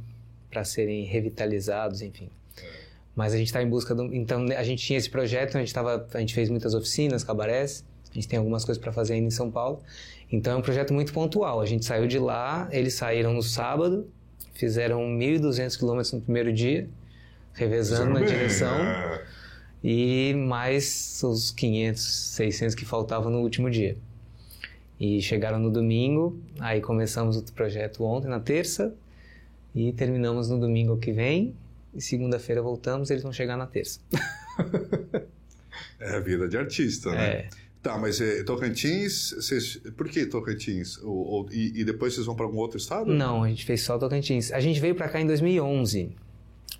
Para 0.50 0.62
serem 0.62 1.04
revitalizados, 1.04 2.00
enfim. 2.02 2.28
Mas 3.14 3.32
a 3.32 3.38
gente 3.38 3.46
está 3.48 3.62
em 3.62 3.68
busca 3.68 3.94
do. 3.94 4.04
Então, 4.14 4.40
né, 4.44 4.56
a 4.56 4.62
gente 4.62 4.84
tinha 4.84 4.98
esse 4.98 5.08
projeto, 5.10 5.56
a 5.56 5.60
gente, 5.60 5.72
tava, 5.72 6.06
a 6.12 6.20
gente 6.20 6.34
fez 6.34 6.50
muitas 6.50 6.74
oficinas, 6.74 7.24
cabarés, 7.24 7.82
a 8.10 8.14
gente 8.14 8.28
tem 8.28 8.38
algumas 8.38 8.64
coisas 8.64 8.82
para 8.82 8.92
fazer 8.92 9.14
ainda 9.14 9.28
em 9.28 9.30
São 9.30 9.50
Paulo. 9.50 9.80
Então, 10.30 10.54
é 10.54 10.56
um 10.56 10.62
projeto 10.62 10.92
muito 10.92 11.12
pontual. 11.12 11.60
A 11.60 11.66
gente 11.66 11.84
saiu 11.84 12.06
de 12.06 12.18
lá, 12.18 12.68
eles 12.70 12.94
saíram 12.94 13.32
no 13.32 13.42
sábado, 13.42 14.08
fizeram 14.54 15.00
1.200 15.18 15.76
quilômetros 15.78 16.12
no 16.12 16.20
primeiro 16.20 16.52
dia, 16.52 16.88
revezando 17.52 18.12
na 18.12 18.20
direção 18.20 18.74
é. 18.74 19.24
e 19.82 20.34
mais 20.34 21.20
os 21.22 21.50
500, 21.50 22.02
600 22.02 22.74
que 22.74 22.84
faltavam 22.84 23.30
no 23.30 23.40
último 23.40 23.70
dia. 23.70 23.96
E 24.98 25.20
chegaram 25.20 25.58
no 25.58 25.70
domingo, 25.70 26.40
aí 26.58 26.80
começamos 26.80 27.36
o 27.36 27.52
projeto 27.52 28.02
ontem, 28.02 28.28
na 28.28 28.40
terça, 28.40 28.94
e 29.74 29.92
terminamos 29.92 30.48
no 30.48 30.58
domingo 30.58 30.96
que 30.96 31.12
vem, 31.12 31.54
e 31.94 32.00
segunda-feira 32.00 32.62
voltamos, 32.62 33.10
eles 33.10 33.22
vão 33.22 33.32
chegar 33.32 33.56
na 33.56 33.66
terça. 33.66 34.00
É 35.98 36.16
a 36.16 36.20
vida 36.20 36.48
de 36.48 36.56
artista, 36.56 37.10
né? 37.10 37.28
É. 37.28 37.48
Tá, 37.86 37.96
mas 37.98 38.20
é, 38.20 38.42
Tocantins, 38.42 39.30
vocês, 39.36 39.80
por 39.96 40.08
que 40.08 40.26
Tocantins? 40.26 40.98
E, 41.52 41.80
e 41.80 41.84
depois 41.84 42.14
vocês 42.14 42.26
vão 42.26 42.34
para 42.34 42.44
algum 42.44 42.58
outro 42.58 42.78
estado? 42.78 43.12
Não, 43.12 43.44
a 43.44 43.48
gente 43.48 43.64
fez 43.64 43.82
só 43.82 43.96
Tocantins. 43.96 44.50
A 44.50 44.58
gente 44.58 44.80
veio 44.80 44.94
pra 44.96 45.08
cá 45.08 45.20
em 45.20 45.26
2011, 45.26 46.10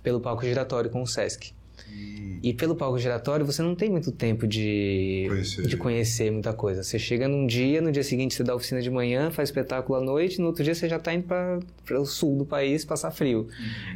pelo 0.03 0.19
palco 0.19 0.43
giratório 0.43 0.89
com 0.89 1.01
o 1.01 1.07
Sesc. 1.07 1.53
Hum, 1.89 2.39
E 2.43 2.53
pelo 2.53 2.75
palco 2.75 2.97
giratório 2.99 3.45
você 3.45 3.61
não 3.61 3.73
tem 3.73 3.89
muito 3.89 4.11
tempo 4.11 4.45
de 4.47 5.27
Conhecer. 5.29 5.67
de 5.67 5.77
conhecer 5.77 6.31
muita 6.31 6.51
coisa. 6.51 6.83
Você 6.83 6.99
chega 6.99 7.27
num 7.27 7.47
dia, 7.47 7.81
no 7.81 7.91
dia 7.91 8.03
seguinte 8.03 8.33
você 8.35 8.43
dá 8.43 8.53
oficina 8.53 8.81
de 8.81 8.89
manhã, 8.89 9.31
faz 9.31 9.47
espetáculo 9.49 9.97
à 9.97 10.01
noite, 10.01 10.41
no 10.41 10.47
outro 10.47 10.63
dia 10.63 10.75
você 10.75 10.89
já 10.89 10.97
está 10.97 11.13
indo 11.13 11.23
para 11.25 12.01
o 12.01 12.05
sul 12.05 12.35
do 12.37 12.45
país 12.45 12.83
passar 12.83 13.11
frio. 13.11 13.47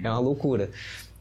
É 0.02 0.10
uma 0.10 0.20
loucura. 0.20 0.70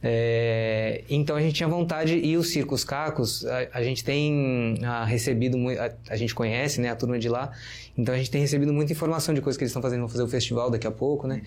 É, 0.02 1.04
então 1.11 1.37
a 1.37 1.42
gente 1.42 1.54
tinha 1.54 1.69
vontade 1.69 2.14
e 2.16 2.35
os 2.35 2.49
circos 2.49 2.82
cacos 2.84 3.45
a, 3.45 3.69
a 3.75 3.82
gente 3.82 4.02
tem 4.02 4.78
ah, 4.82 5.04
recebido 5.04 5.58
a, 5.78 5.93
a 6.08 6.17
gente 6.17 6.34
conhece 6.34 6.80
né 6.80 6.89
a 6.89 6.97
turma 6.97 7.19
de 7.19 7.28
lá 7.28 7.52
então 7.99 8.15
a 8.15 8.17
gente 8.17 8.30
tem 8.30 8.41
recebido 8.41 8.73
muita 8.73 8.93
informação 8.95 9.34
de 9.34 9.43
coisas 9.43 9.58
que 9.58 9.63
eles 9.65 9.71
estão 9.73 9.82
fazendo 9.82 10.00
vão 10.00 10.08
fazer 10.08 10.23
o 10.23 10.28
festival 10.28 10.71
daqui 10.71 10.86
a 10.86 10.91
pouco 10.91 11.26
né 11.26 11.43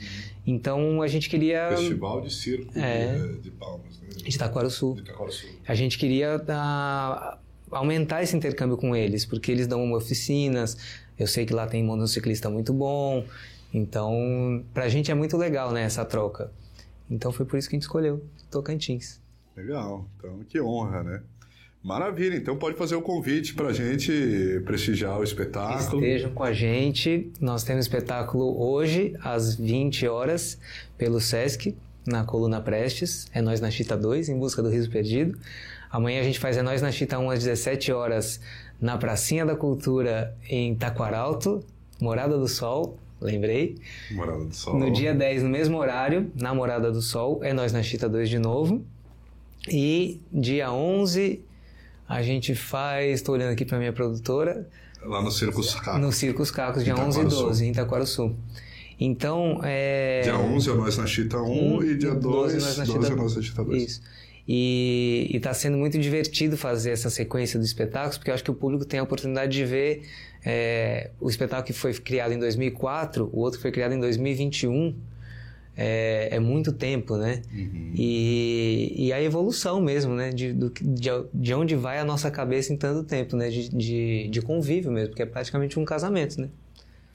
então 0.45 1.01
a 1.01 1.07
gente 1.07 1.29
queria 1.31 1.69
Festival 1.75 2.21
de 2.21 2.31
Circo 2.31 2.77
É. 2.77 3.15
de, 3.17 3.39
de 3.39 3.49
Palmas, 3.49 3.99
né? 3.99 4.09
de 4.23 4.29
Itaquaruçu 4.35 4.93
De 4.93 5.01
Itaquaçu. 5.01 5.47
a 5.67 5.73
gente 5.73 5.97
queria 5.97 6.39
ah, 6.47 7.39
aumentar 7.71 8.21
esse 8.21 8.35
intercâmbio 8.37 8.77
com 8.77 8.95
eles, 8.95 9.25
porque 9.25 9.51
eles 9.51 9.65
dão 9.65 9.91
oficinas, 9.93 10.77
eu 11.17 11.25
sei 11.25 11.43
que 11.43 11.53
lá 11.55 11.65
tem 11.65 11.83
motociclista 11.83 12.51
muito 12.51 12.71
bom, 12.71 13.25
então 13.73 14.63
pra 14.75 14.87
gente 14.89 15.09
é 15.09 15.15
muito 15.15 15.37
legal 15.37 15.71
né, 15.71 15.81
essa 15.81 16.05
troca. 16.05 16.51
Então 17.09 17.31
foi 17.31 17.45
por 17.45 17.57
isso 17.57 17.69
que 17.69 17.75
a 17.75 17.77
gente 17.77 17.83
escolheu 17.83 18.23
Tocantins. 18.49 19.21
Legal, 19.55 20.07
então 20.17 20.39
que 20.47 20.59
honra, 20.59 21.03
né? 21.03 21.21
Maravilha, 21.83 22.37
então 22.37 22.55
pode 22.55 22.77
fazer 22.77 22.95
o 22.95 23.01
convite 23.01 23.53
para 23.53 23.67
a 23.67 23.73
gente 23.73 24.61
prestigiar 24.63 25.19
o 25.19 25.23
espetáculo. 25.23 26.01
Estejam 26.01 26.31
com 26.31 26.43
a 26.43 26.53
gente, 26.53 27.29
nós 27.41 27.65
temos 27.65 27.85
espetáculo 27.85 28.57
hoje 28.57 29.13
às 29.21 29.55
20 29.55 30.07
horas 30.07 30.57
pelo 30.97 31.19
Sesc, 31.19 31.75
na 32.05 32.23
Coluna 32.23 32.61
Prestes, 32.61 33.27
é 33.33 33.41
Nós 33.41 33.59
na 33.59 33.69
Chita 33.69 33.97
2, 33.97 34.29
em 34.29 34.39
busca 34.39 34.61
do 34.61 34.69
riso 34.69 34.89
perdido. 34.89 35.37
Amanhã 35.89 36.21
a 36.21 36.23
gente 36.23 36.39
faz 36.39 36.57
É 36.57 36.61
Nós 36.61 36.81
na 36.81 36.91
Chita 36.91 37.19
1 37.19 37.29
às 37.29 37.39
17 37.43 37.91
horas 37.91 38.39
na 38.79 38.97
Pracinha 38.97 39.45
da 39.45 39.55
Cultura 39.55 40.35
em 40.49 40.75
Taquaralto, 40.75 41.63
Morada 42.01 42.37
do 42.37 42.47
Sol, 42.47 42.97
lembrei. 43.23 43.75
Morada 44.11 44.43
do 44.45 44.53
Sol. 44.55 44.77
No 44.77 44.91
dia 44.91 45.13
10, 45.13 45.43
no 45.43 45.49
mesmo 45.49 45.77
horário, 45.77 46.31
na 46.39 46.53
Morada 46.53 46.91
do 46.91 47.01
Sol, 47.01 47.39
é 47.43 47.53
Nós 47.53 47.71
na 47.73 47.81
Chita 47.83 48.07
2 48.09 48.29
de 48.29 48.39
novo. 48.39 48.83
E 49.69 50.19
dia 50.31 50.71
11 50.71 51.43
a 52.07 52.21
gente 52.21 52.53
faz, 52.53 53.15
estou 53.19 53.33
olhando 53.35 53.51
aqui 53.53 53.63
para 53.65 53.77
minha 53.79 53.93
produtora, 53.93 54.67
Lá 55.05 55.21
no 55.21 55.31
Circo 55.31 55.61
Sacaco. 55.63 55.97
no 55.99 56.11
Circos 56.11 56.49
Cacos, 56.51 56.83
dia 56.83 56.93
Em 56.93 56.95
11 56.99 57.03
e 57.05 57.09
Itaquaruçu. 57.23 57.43
12, 57.47 57.65
em 57.65 57.71
Itaquaruçu. 57.71 58.35
Então, 58.99 59.59
é... 59.63 60.21
Dia 60.23 60.37
11 60.37 60.69
é 60.69 60.73
Nós 60.75 60.97
na 60.97 61.05
Chita 61.07 61.37
1 61.41 61.83
e 61.83 61.97
dia 61.97 62.13
2 62.13 62.53
Nós 62.63 62.77
na 62.77 62.83
12 62.85 62.91
Chita- 63.01 63.13
é 63.13 63.15
Nós 63.15 63.35
na 63.35 63.41
Chita 63.41 63.63
2. 63.63 63.83
Isso. 63.83 64.01
E 64.47 65.29
está 65.33 65.53
sendo 65.53 65.77
muito 65.77 65.97
divertido 65.97 66.57
fazer 66.57 66.91
essa 66.91 67.09
sequência 67.09 67.57
dos 67.57 67.67
espetáculos, 67.67 68.17
porque 68.17 68.29
eu 68.29 68.35
acho 68.35 68.43
que 68.43 68.51
o 68.51 68.53
público 68.53 68.83
tem 68.83 68.99
a 68.99 69.03
oportunidade 69.03 69.53
de 69.53 69.63
ver 69.63 70.03
é, 70.45 71.11
o 71.19 71.29
espetáculo 71.29 71.65
que 71.65 71.73
foi 71.73 71.93
criado 71.93 72.33
em 72.33 72.39
2004, 72.39 73.29
o 73.31 73.39
outro 73.39 73.57
que 73.57 73.61
foi 73.61 73.71
criado 73.71 73.93
em 73.93 73.99
2021. 73.99 74.95
É, 75.75 76.35
é 76.35 76.39
muito 76.39 76.71
tempo, 76.71 77.17
né? 77.17 77.41
Uhum. 77.51 77.93
E, 77.95 79.07
e 79.07 79.13
a 79.13 79.19
evolução 79.19 79.81
mesmo, 79.81 80.13
né? 80.13 80.29
De, 80.29 80.53
do, 80.53 80.69
de, 80.69 81.09
de 81.33 81.53
onde 81.55 81.75
vai 81.75 81.97
a 81.97 82.05
nossa 82.05 82.29
cabeça 82.29 82.71
em 82.71 82.77
tanto 82.77 83.03
tempo, 83.03 83.35
né? 83.35 83.49
De, 83.49 83.69
de, 83.69 84.27
de 84.29 84.41
convívio 84.43 84.91
mesmo, 84.91 85.09
porque 85.09 85.23
é 85.23 85.25
praticamente 85.25 85.79
um 85.79 85.85
casamento, 85.85 86.39
né? 86.39 86.49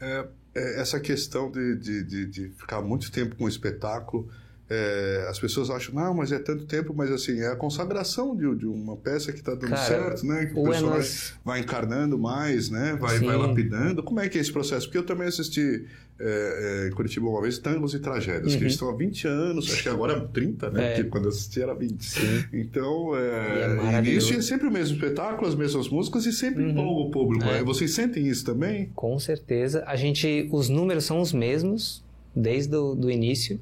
É, 0.00 0.24
é, 0.56 0.80
essa 0.80 0.98
questão 0.98 1.50
de, 1.50 1.76
de, 1.76 2.02
de, 2.02 2.26
de 2.26 2.48
ficar 2.50 2.82
muito 2.82 3.12
tempo 3.12 3.36
com 3.36 3.44
o 3.44 3.48
espetáculo, 3.48 4.28
é, 4.70 5.26
as 5.30 5.38
pessoas 5.38 5.70
acham, 5.70 5.94
não, 5.94 6.12
mas 6.12 6.30
é 6.30 6.38
tanto 6.38 6.66
tempo, 6.66 6.92
mas 6.94 7.10
assim, 7.10 7.40
é 7.40 7.46
a 7.48 7.56
consagração 7.56 8.36
de, 8.36 8.54
de 8.54 8.66
uma 8.66 8.96
peça 8.96 9.32
que 9.32 9.38
está 9.38 9.54
dando 9.54 9.70
Cara, 9.70 9.82
certo, 9.86 10.26
né? 10.26 10.46
Que 10.46 10.54
o 10.54 10.58
ou 10.60 10.68
é 10.68 10.70
pessoal 10.72 10.90
nós- 10.96 11.32
vai, 11.44 11.60
encarnando 11.60 12.18
mais, 12.18 12.68
né? 12.68 12.96
Vai, 13.00 13.18
Sim. 13.18 13.26
vai 13.26 13.36
lapidando. 13.36 14.02
Como 14.02 14.20
é 14.20 14.28
que 14.28 14.36
é 14.36 14.40
esse 14.40 14.52
processo? 14.52 14.86
Porque 14.86 14.98
eu 14.98 15.06
também 15.06 15.26
assisti 15.28 15.86
é, 16.20 16.84
é, 16.84 16.88
em 16.88 16.90
Curitiba 16.92 17.26
uma 17.28 17.40
vez 17.40 17.58
Tangos 17.58 17.94
e 17.94 17.98
Tragédias, 18.00 18.54
que 18.56 18.62
eles 18.62 18.74
estão 18.74 18.90
há 18.90 18.94
20 18.96 19.26
anos, 19.28 19.72
acho 19.72 19.82
que 19.82 19.88
agora 19.88 20.20
30, 20.20 20.68
né? 20.70 20.80
Uhum. 20.80 20.86
É. 20.86 20.94
Porque 20.96 21.08
quando 21.08 21.24
eu 21.24 21.30
assisti 21.30 21.62
era 21.62 21.74
20. 21.74 22.48
Então, 22.52 23.12
E 23.14 23.18
é 23.18 23.94
é, 23.94 24.02
e 24.04 24.16
isso 24.16 24.34
é 24.34 24.42
sempre 24.42 24.66
o 24.66 24.70
mesmo 24.70 24.96
espetáculo, 24.96 25.48
as 25.48 25.54
mesmas 25.54 25.88
músicas 25.88 26.26
e 26.26 26.32
sempre 26.32 26.62
empolga 26.68 27.08
o 27.08 27.10
público. 27.10 27.44
É. 27.46 27.54
né? 27.54 27.62
Vocês 27.62 27.94
sentem 27.94 28.26
isso 28.26 28.44
também? 28.44 28.90
Com 28.94 29.18
certeza. 29.18 29.82
A 29.86 29.96
gente, 29.96 30.46
os 30.52 30.68
números 30.68 31.04
são 31.04 31.20
os 31.20 31.32
mesmos 31.32 32.04
desde 32.36 32.76
o 32.76 32.94
do 32.94 33.10
início. 33.10 33.58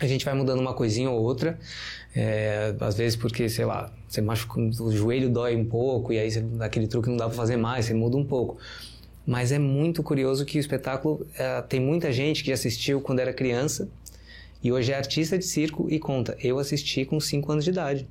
A 0.00 0.06
gente 0.06 0.24
vai 0.24 0.34
mudando 0.34 0.60
uma 0.60 0.74
coisinha 0.74 1.10
ou 1.10 1.22
outra. 1.22 1.58
É, 2.14 2.74
às 2.80 2.96
vezes 2.96 3.16
porque, 3.16 3.48
sei 3.48 3.64
lá, 3.64 3.92
você 4.08 4.20
machuca, 4.20 4.60
o 4.60 4.92
joelho 4.92 5.30
dói 5.30 5.56
um 5.56 5.64
pouco 5.64 6.12
e 6.12 6.18
aí 6.18 6.30
você, 6.30 6.44
aquele 6.60 6.86
truque 6.86 7.08
não 7.08 7.16
dá 7.16 7.26
para 7.26 7.34
fazer 7.34 7.56
mais, 7.56 7.86
você 7.86 7.94
muda 7.94 8.16
um 8.16 8.24
pouco. 8.24 8.58
Mas 9.26 9.52
é 9.52 9.58
muito 9.58 10.02
curioso 10.02 10.44
que 10.44 10.58
o 10.58 10.60
espetáculo 10.60 11.26
é, 11.36 11.62
tem 11.62 11.80
muita 11.80 12.10
gente 12.12 12.42
que 12.42 12.52
assistiu 12.52 13.00
quando 13.00 13.20
era 13.20 13.32
criança 13.32 13.88
e 14.62 14.70
hoje 14.72 14.92
é 14.92 14.96
artista 14.96 15.38
de 15.38 15.44
circo 15.44 15.86
e 15.90 15.98
conta. 15.98 16.36
Eu 16.40 16.58
assisti 16.58 17.04
com 17.04 17.18
5 17.18 17.52
anos 17.52 17.64
de 17.64 17.70
idade 17.70 18.08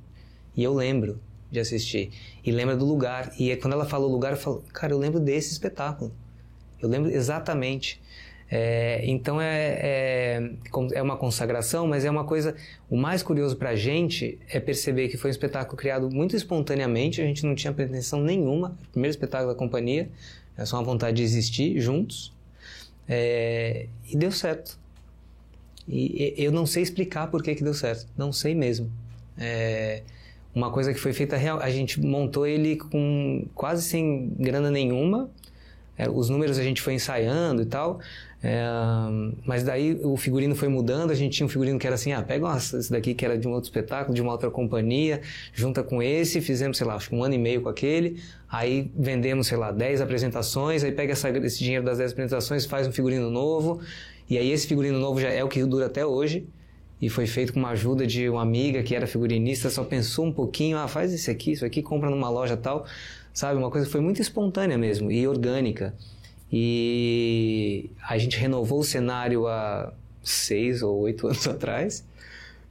e 0.56 0.62
eu 0.62 0.74
lembro 0.74 1.20
de 1.50 1.60
assistir 1.60 2.10
e 2.44 2.50
lembra 2.50 2.76
do 2.76 2.84
lugar. 2.84 3.32
E 3.38 3.50
aí, 3.50 3.56
quando 3.56 3.74
ela 3.74 3.84
falou 3.84 4.10
lugar, 4.10 4.32
eu 4.32 4.38
falo, 4.38 4.64
cara, 4.72 4.92
eu 4.92 4.98
lembro 4.98 5.20
desse 5.20 5.52
espetáculo. 5.52 6.12
Eu 6.80 6.88
lembro 6.88 7.10
exatamente. 7.10 8.00
É, 8.54 9.00
então 9.04 9.40
é, 9.40 9.78
é, 9.80 10.50
é 10.92 11.02
uma 11.02 11.16
consagração, 11.16 11.86
mas 11.86 12.04
é 12.04 12.10
uma 12.10 12.24
coisa. 12.24 12.54
O 12.90 12.98
mais 12.98 13.22
curioso 13.22 13.56
para 13.56 13.70
a 13.70 13.76
gente 13.76 14.38
é 14.46 14.60
perceber 14.60 15.08
que 15.08 15.16
foi 15.16 15.30
um 15.30 15.32
espetáculo 15.32 15.74
criado 15.74 16.10
muito 16.10 16.36
espontaneamente, 16.36 17.22
a 17.22 17.24
gente 17.24 17.46
não 17.46 17.54
tinha 17.54 17.72
pretensão 17.72 18.20
nenhuma. 18.20 18.76
Primeiro 18.90 19.10
espetáculo 19.10 19.50
da 19.54 19.58
companhia, 19.58 20.10
é 20.54 20.66
só 20.66 20.76
uma 20.76 20.84
vontade 20.84 21.16
de 21.16 21.22
existir 21.22 21.80
juntos. 21.80 22.30
É, 23.08 23.86
e 24.06 24.14
deu 24.18 24.30
certo. 24.30 24.78
E, 25.88 26.34
e 26.36 26.44
eu 26.44 26.52
não 26.52 26.66
sei 26.66 26.82
explicar 26.82 27.28
por 27.28 27.42
que, 27.42 27.54
que 27.54 27.64
deu 27.64 27.72
certo, 27.72 28.06
não 28.18 28.34
sei 28.34 28.54
mesmo. 28.54 28.92
É, 29.38 30.02
uma 30.54 30.70
coisa 30.70 30.92
que 30.92 31.00
foi 31.00 31.14
feita 31.14 31.38
real, 31.38 31.58
a 31.58 31.70
gente 31.70 31.98
montou 31.98 32.46
ele 32.46 32.76
com 32.76 33.46
quase 33.54 33.82
sem 33.82 34.28
grana 34.38 34.70
nenhuma. 34.70 35.30
É, 35.96 36.08
os 36.08 36.28
números 36.28 36.58
a 36.58 36.62
gente 36.62 36.80
foi 36.80 36.94
ensaiando 36.94 37.62
e 37.62 37.66
tal. 37.66 38.00
É, 38.44 38.60
mas 39.46 39.62
daí 39.62 40.00
o 40.02 40.16
figurino 40.16 40.56
foi 40.56 40.68
mudando, 40.68 41.12
a 41.12 41.14
gente 41.14 41.36
tinha 41.36 41.46
um 41.46 41.48
figurino 41.48 41.78
que 41.78 41.86
era 41.86 41.94
assim, 41.94 42.12
ah, 42.12 42.22
pega 42.22 42.56
esse 42.56 42.90
daqui 42.90 43.14
que 43.14 43.24
era 43.24 43.38
de 43.38 43.46
um 43.46 43.52
outro 43.52 43.68
espetáculo, 43.68 44.12
de 44.12 44.20
uma 44.20 44.32
outra 44.32 44.50
companhia, 44.50 45.20
junta 45.54 45.80
com 45.82 46.02
esse, 46.02 46.40
fizemos, 46.40 46.76
sei 46.76 46.84
lá, 46.84 46.96
acho 46.96 47.08
que 47.08 47.14
um 47.14 47.22
ano 47.22 47.34
e 47.34 47.38
meio 47.38 47.62
com 47.62 47.68
aquele, 47.68 48.20
aí 48.50 48.90
vendemos, 48.96 49.46
sei 49.46 49.56
lá, 49.56 49.70
10 49.70 50.00
apresentações, 50.00 50.82
aí 50.82 50.90
pega 50.90 51.12
essa, 51.12 51.30
esse 51.30 51.60
dinheiro 51.60 51.84
das 51.84 51.98
10 51.98 52.12
apresentações, 52.12 52.66
faz 52.66 52.88
um 52.88 52.92
figurino 52.92 53.30
novo, 53.30 53.80
e 54.28 54.36
aí 54.36 54.50
esse 54.50 54.66
figurino 54.66 54.98
novo 54.98 55.20
já 55.20 55.28
é 55.28 55.44
o 55.44 55.48
que 55.48 55.64
dura 55.64 55.86
até 55.86 56.04
hoje, 56.04 56.44
e 57.00 57.08
foi 57.08 57.26
feito 57.26 57.52
com 57.52 57.60
uma 57.60 57.70
ajuda 57.70 58.04
de 58.04 58.28
uma 58.28 58.42
amiga 58.42 58.82
que 58.82 58.94
era 58.94 59.06
figurinista, 59.06 59.70
só 59.70 59.84
pensou 59.84 60.26
um 60.26 60.32
pouquinho, 60.32 60.78
ah, 60.78 60.88
faz 60.88 61.12
isso 61.12 61.30
aqui, 61.30 61.52
isso 61.52 61.64
aqui, 61.64 61.80
compra 61.80 62.10
numa 62.10 62.28
loja 62.28 62.56
tal, 62.56 62.86
sabe? 63.32 63.58
Uma 63.58 63.70
coisa 63.70 63.86
que 63.86 63.92
foi 63.92 64.00
muito 64.00 64.20
espontânea 64.20 64.76
mesmo, 64.76 65.10
e 65.10 65.26
orgânica. 65.26 65.94
E 66.52 67.90
a 68.06 68.18
gente 68.18 68.36
renovou 68.36 68.80
o 68.80 68.84
cenário 68.84 69.46
há 69.46 69.92
seis 70.22 70.82
ou 70.82 71.00
oito 71.00 71.26
anos 71.28 71.46
atrás, 71.48 72.04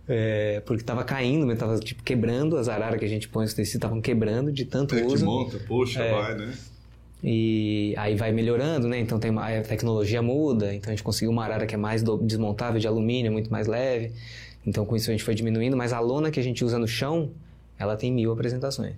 é, 0.08 0.62
porque 0.66 0.84
estava 0.84 1.04
caindo, 1.04 1.52
estava 1.52 1.80
tipo, 1.80 2.04
quebrando, 2.04 2.58
as 2.58 2.68
araras 2.68 3.00
que 3.00 3.06
a 3.06 3.10
gente 3.10 3.28
põe 3.28 3.46
os 3.46 3.54
tecidos 3.54 3.76
estavam 3.76 4.02
quebrando 4.02 4.52
de 4.52 4.66
tanto 4.66 4.96
é 4.96 5.04
uso. 5.04 5.26
monta, 5.26 5.58
puxa, 5.68 6.02
é, 6.02 6.12
vai, 6.12 6.36
né? 6.36 6.54
E 7.24 7.94
aí 7.98 8.16
vai 8.16 8.32
melhorando, 8.32 8.88
né? 8.88 9.00
Então 9.00 9.20
tem 9.20 9.30
uma, 9.30 9.48
a 9.48 9.62
tecnologia 9.62 10.22
muda, 10.22 10.74
então 10.74 10.92
a 10.92 10.96
gente 10.96 11.04
conseguiu 11.04 11.32
uma 11.32 11.44
arara 11.44 11.66
que 11.66 11.76
é 11.76 11.78
mais 11.78 12.02
do, 12.02 12.18
desmontável 12.18 12.80
de 12.80 12.88
alumínio, 12.88 13.32
muito 13.32 13.52
mais 13.52 13.68
leve. 13.68 14.12
Então 14.66 14.86
com 14.86 14.96
isso 14.96 15.10
a 15.10 15.14
gente 15.14 15.24
foi 15.24 15.36
diminuindo, 15.36 15.78
mas 15.78 15.94
a 15.94 16.00
lona 16.00 16.32
que 16.32 16.40
a 16.40 16.44
gente 16.44 16.64
usa 16.66 16.80
no 16.80 16.88
chão, 16.88 17.32
ela 17.78 17.96
tem 17.96 18.12
mil 18.12 18.32
apresentações. 18.32 18.96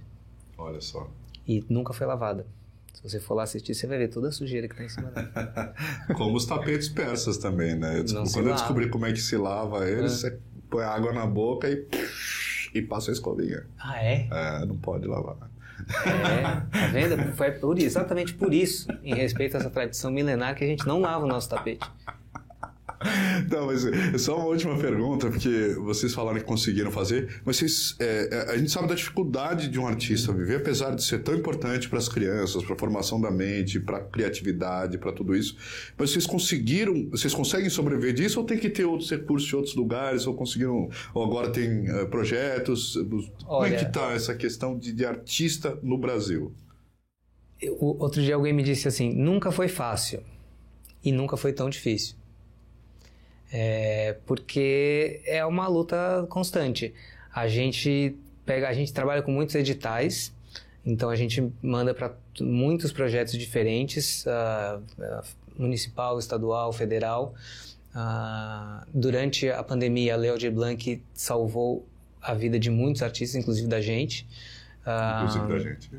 Olha 0.58 0.80
só. 0.80 1.10
E 1.47 1.63
nunca 1.69 1.93
foi 1.93 2.08
lavada. 2.08 2.45
Se 2.93 3.10
você 3.10 3.19
for 3.19 3.34
lá 3.34 3.43
assistir, 3.43 3.73
você 3.73 3.88
vai 3.88 3.97
ver 3.97 4.08
toda 4.08 4.29
a 4.29 4.32
sujeira 4.32 4.67
que 4.67 4.73
está 4.73 4.84
em 4.86 4.89
cima 4.89 5.12
dela. 5.12 5.73
como 6.15 6.36
os 6.38 6.45
tapetes 6.45 6.88
persas 6.88 7.38
também, 7.38 7.75
né? 7.75 7.99
Eu 7.99 8.03
descobri, 8.03 8.32
quando 8.32 8.47
eu 8.47 8.53
descobri 8.53 8.89
como 8.89 9.06
é 9.06 9.12
que 9.12 9.19
se 9.19 9.36
lava 9.36 9.89
eles, 9.89 10.23
é. 10.23 10.29
você 10.29 10.39
põe 10.69 10.84
água 10.84 11.12
na 11.12 11.25
boca 11.25 11.69
e, 11.69 11.86
e 12.73 12.82
passa 12.82 13.12
a 13.12 13.13
escovinha. 13.13 13.65
Ah, 13.77 14.01
é? 14.01 14.27
É, 14.32 14.65
não 14.65 14.77
pode 14.77 15.08
lavar. 15.08 15.36
É, 16.06 16.41
tá 16.79 16.88
vendo? 16.91 17.34
Foi 17.34 17.51
por, 17.51 17.77
exatamente 17.77 18.34
por 18.34 18.53
isso, 18.53 18.88
em 19.03 19.13
respeito 19.13 19.58
a 19.58 19.60
essa 19.60 19.69
tradição 19.69 20.12
milenar, 20.12 20.56
que 20.56 20.63
a 20.63 20.67
gente 20.67 20.88
não 20.88 20.99
lava 20.99 21.25
o 21.25 21.27
nosso 21.27 21.49
tapete. 21.49 21.86
Não, 23.50 23.68
mas 23.68 23.86
é 23.86 24.18
só 24.18 24.38
uma 24.38 24.46
última 24.46 24.78
pergunta, 24.78 25.30
porque 25.30 25.76
vocês 25.80 26.13
falaram 26.13 26.39
que 26.39 26.46
conseguiram 26.46 26.92
fazer, 26.92 27.42
mas 27.46 27.58
vocês, 27.58 27.96
é, 28.00 28.30
é, 28.32 28.52
a 28.52 28.58
gente 28.58 28.72
sabe 28.72 28.88
da 28.88 28.96
dificuldade 28.96 29.68
de 29.68 29.80
um 29.80 29.88
artista 29.88 30.32
viver, 30.32 30.58
apesar 30.58 30.96
de 30.96 31.04
ser 31.04 31.20
tão 31.20 31.36
importante 31.36 31.89
para 31.89 32.00
as 32.00 32.08
crianças, 32.08 32.63
para 32.63 32.76
a 32.76 32.78
formação 32.78 33.20
da 33.20 33.32
mente, 33.32 33.80
para 33.80 33.98
a 33.98 34.02
criatividade, 34.02 34.98
para 34.98 35.12
tudo 35.12 35.36
isso. 35.36 35.58
Mas 35.98 36.12
vocês 36.12 36.26
conseguiram, 36.26 37.10
vocês 37.10 37.34
conseguem 37.34 37.70
sobreviver 37.70 38.13
disso 38.13 38.39
ou 38.39 38.46
tem 38.46 38.58
que 38.58 38.70
ter 38.70 38.86
outros 38.86 39.10
recursos 39.10 39.48
de 39.48 39.56
outros 39.56 39.76
lugares, 39.76 40.26
ou 40.26 40.34
conseguiram, 40.34 40.89
ou 41.13 41.24
agora 41.24 41.50
tem 41.50 41.89
uh, 41.89 42.08
projetos? 42.08 42.96
Olha, 42.96 43.36
Como 43.46 43.66
é 43.66 43.72
que 43.72 43.86
está 43.86 44.12
essa 44.13 44.36
questão 44.36 44.78
de, 44.78 44.92
de 44.94 45.06
artista 45.06 45.78
no 45.84 45.98
Brasil? 45.98 46.54
O, 47.80 48.02
outro 48.04 48.22
dia 48.22 48.36
alguém 48.36 48.54
me 48.54 48.63
disse 48.63 48.88
assim, 48.88 49.13
nunca 49.13 49.52
foi 49.52 49.68
fácil 49.68 50.22
e 51.04 51.12
nunca 51.12 51.38
foi 51.38 51.54
tão 51.54 51.70
difícil. 51.70 52.16
É, 53.56 54.18
porque 54.26 55.22
é 55.28 55.46
uma 55.46 55.68
luta 55.68 56.26
constante. 56.28 56.92
A 57.32 57.48
gente 57.48 58.18
pega, 58.44 58.68
a 58.68 58.74
gente 58.74 58.92
trabalha 58.92 59.22
com 59.22 59.32
muitos 59.32 59.54
editais, 59.54 60.34
então 60.84 61.08
a 61.12 61.16
gente 61.16 61.54
manda 61.62 61.94
para 61.94 62.16
muitos 62.42 62.92
projetos 62.92 63.38
diferentes, 63.38 64.26
uh, 64.26 64.80
uh, 64.80 65.24
municipal, 65.56 66.18
estadual, 66.18 66.74
federal. 66.74 67.36
Uh, 67.96 68.88
durante 68.92 69.48
a 69.48 69.63
pandemia, 69.63 70.16
a 70.16 70.18
Leo 70.18 70.36
de 70.36 70.50
Blanc 70.50 71.04
salvou 71.13 71.88
a 72.20 72.34
vida 72.34 72.58
de 72.58 72.72
muitos 72.72 73.04
artistas, 73.04 73.39
inclusive 73.39 73.68
da 73.68 73.80
gente. 73.80 74.28
inclusive 75.18 75.48
da 75.48 75.60
gente. 75.60 75.92